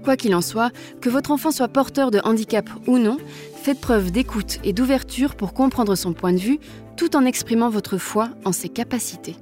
Quoi 0.02 0.16
qu'il 0.16 0.34
en 0.34 0.40
soit, 0.40 0.70
que 1.00 1.10
votre 1.10 1.30
enfant 1.30 1.52
soit 1.52 1.68
porteur 1.68 2.10
de 2.10 2.20
handicap 2.24 2.68
ou 2.86 2.98
non, 2.98 3.18
faites 3.62 3.80
preuve 3.80 4.10
d'écoute 4.10 4.58
et 4.64 4.72
d'ouverture 4.72 5.36
pour 5.36 5.52
comprendre 5.52 5.94
son 5.94 6.14
point 6.14 6.32
de 6.32 6.38
vue 6.38 6.58
tout 6.96 7.14
en 7.16 7.26
exprimant 7.26 7.68
votre 7.68 7.98
foi 7.98 8.30
en 8.44 8.52
ses 8.52 8.70
capacités. 8.70 9.36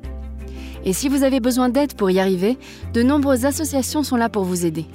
Et 0.85 0.93
si 0.93 1.09
vous 1.09 1.23
avez 1.23 1.41
besoin 1.41 1.69
d'aide 1.69 1.95
pour 1.95 2.11
y 2.11 2.19
arriver, 2.19 2.59
de 2.93 3.03
nombreuses 3.03 3.47
associations 3.47 4.03
sont 4.03 4.17
là 4.17 4.29
pour 4.29 4.45
vous 4.45 4.67
aider 4.67 4.87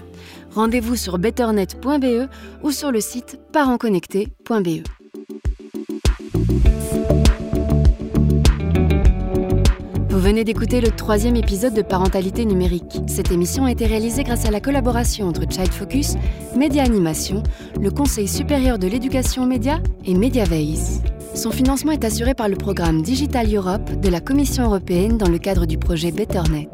rendez-vous 0.52 0.96
sur 0.96 1.18
betternet.be 1.18 2.30
ou 2.64 2.72
sur 2.72 2.92
le 2.92 3.02
site 3.02 3.40
parentconnecté.be. 3.52 4.84
Vous 10.10 10.20
venez 10.20 10.44
d'écouter 10.46 10.80
le 10.80 10.90
troisième 10.90 11.36
épisode 11.36 11.74
de 11.74 11.82
Parentalité 11.82 12.46
numérique. 12.46 13.02
Cette 13.08 13.32
émission 13.32 13.66
a 13.66 13.72
été 13.72 13.86
réalisée 13.86 14.24
grâce 14.24 14.46
à 14.46 14.52
la 14.52 14.62
collaboration 14.62 15.28
entre 15.28 15.42
Child 15.42 15.74
Focus, 15.74 16.14
Média 16.56 16.84
Animation, 16.84 17.44
le 17.82 17.92
Conseil 17.92 18.28
supérieur 18.28 18.80
de 18.80 18.88
l'éducation 18.88 19.44
aux 19.44 19.48
médias 19.48 19.80
et 20.06 20.14
MediaVays. 20.14 21.02
Son 21.36 21.52
financement 21.52 21.92
est 21.92 22.06
assuré 22.06 22.36
par 22.36 22.48
le 22.48 22.56
programme 22.56 23.02
Digital 23.02 23.54
Europe 23.54 24.00
de 24.00 24.10
la 24.10 24.22
Commission 24.22 24.64
européenne 24.66 25.18
dans 25.18 25.30
le 25.30 25.40
cadre 25.40 25.66
du 25.66 25.78
projet 25.78 26.12
BetterNet. 26.12 26.70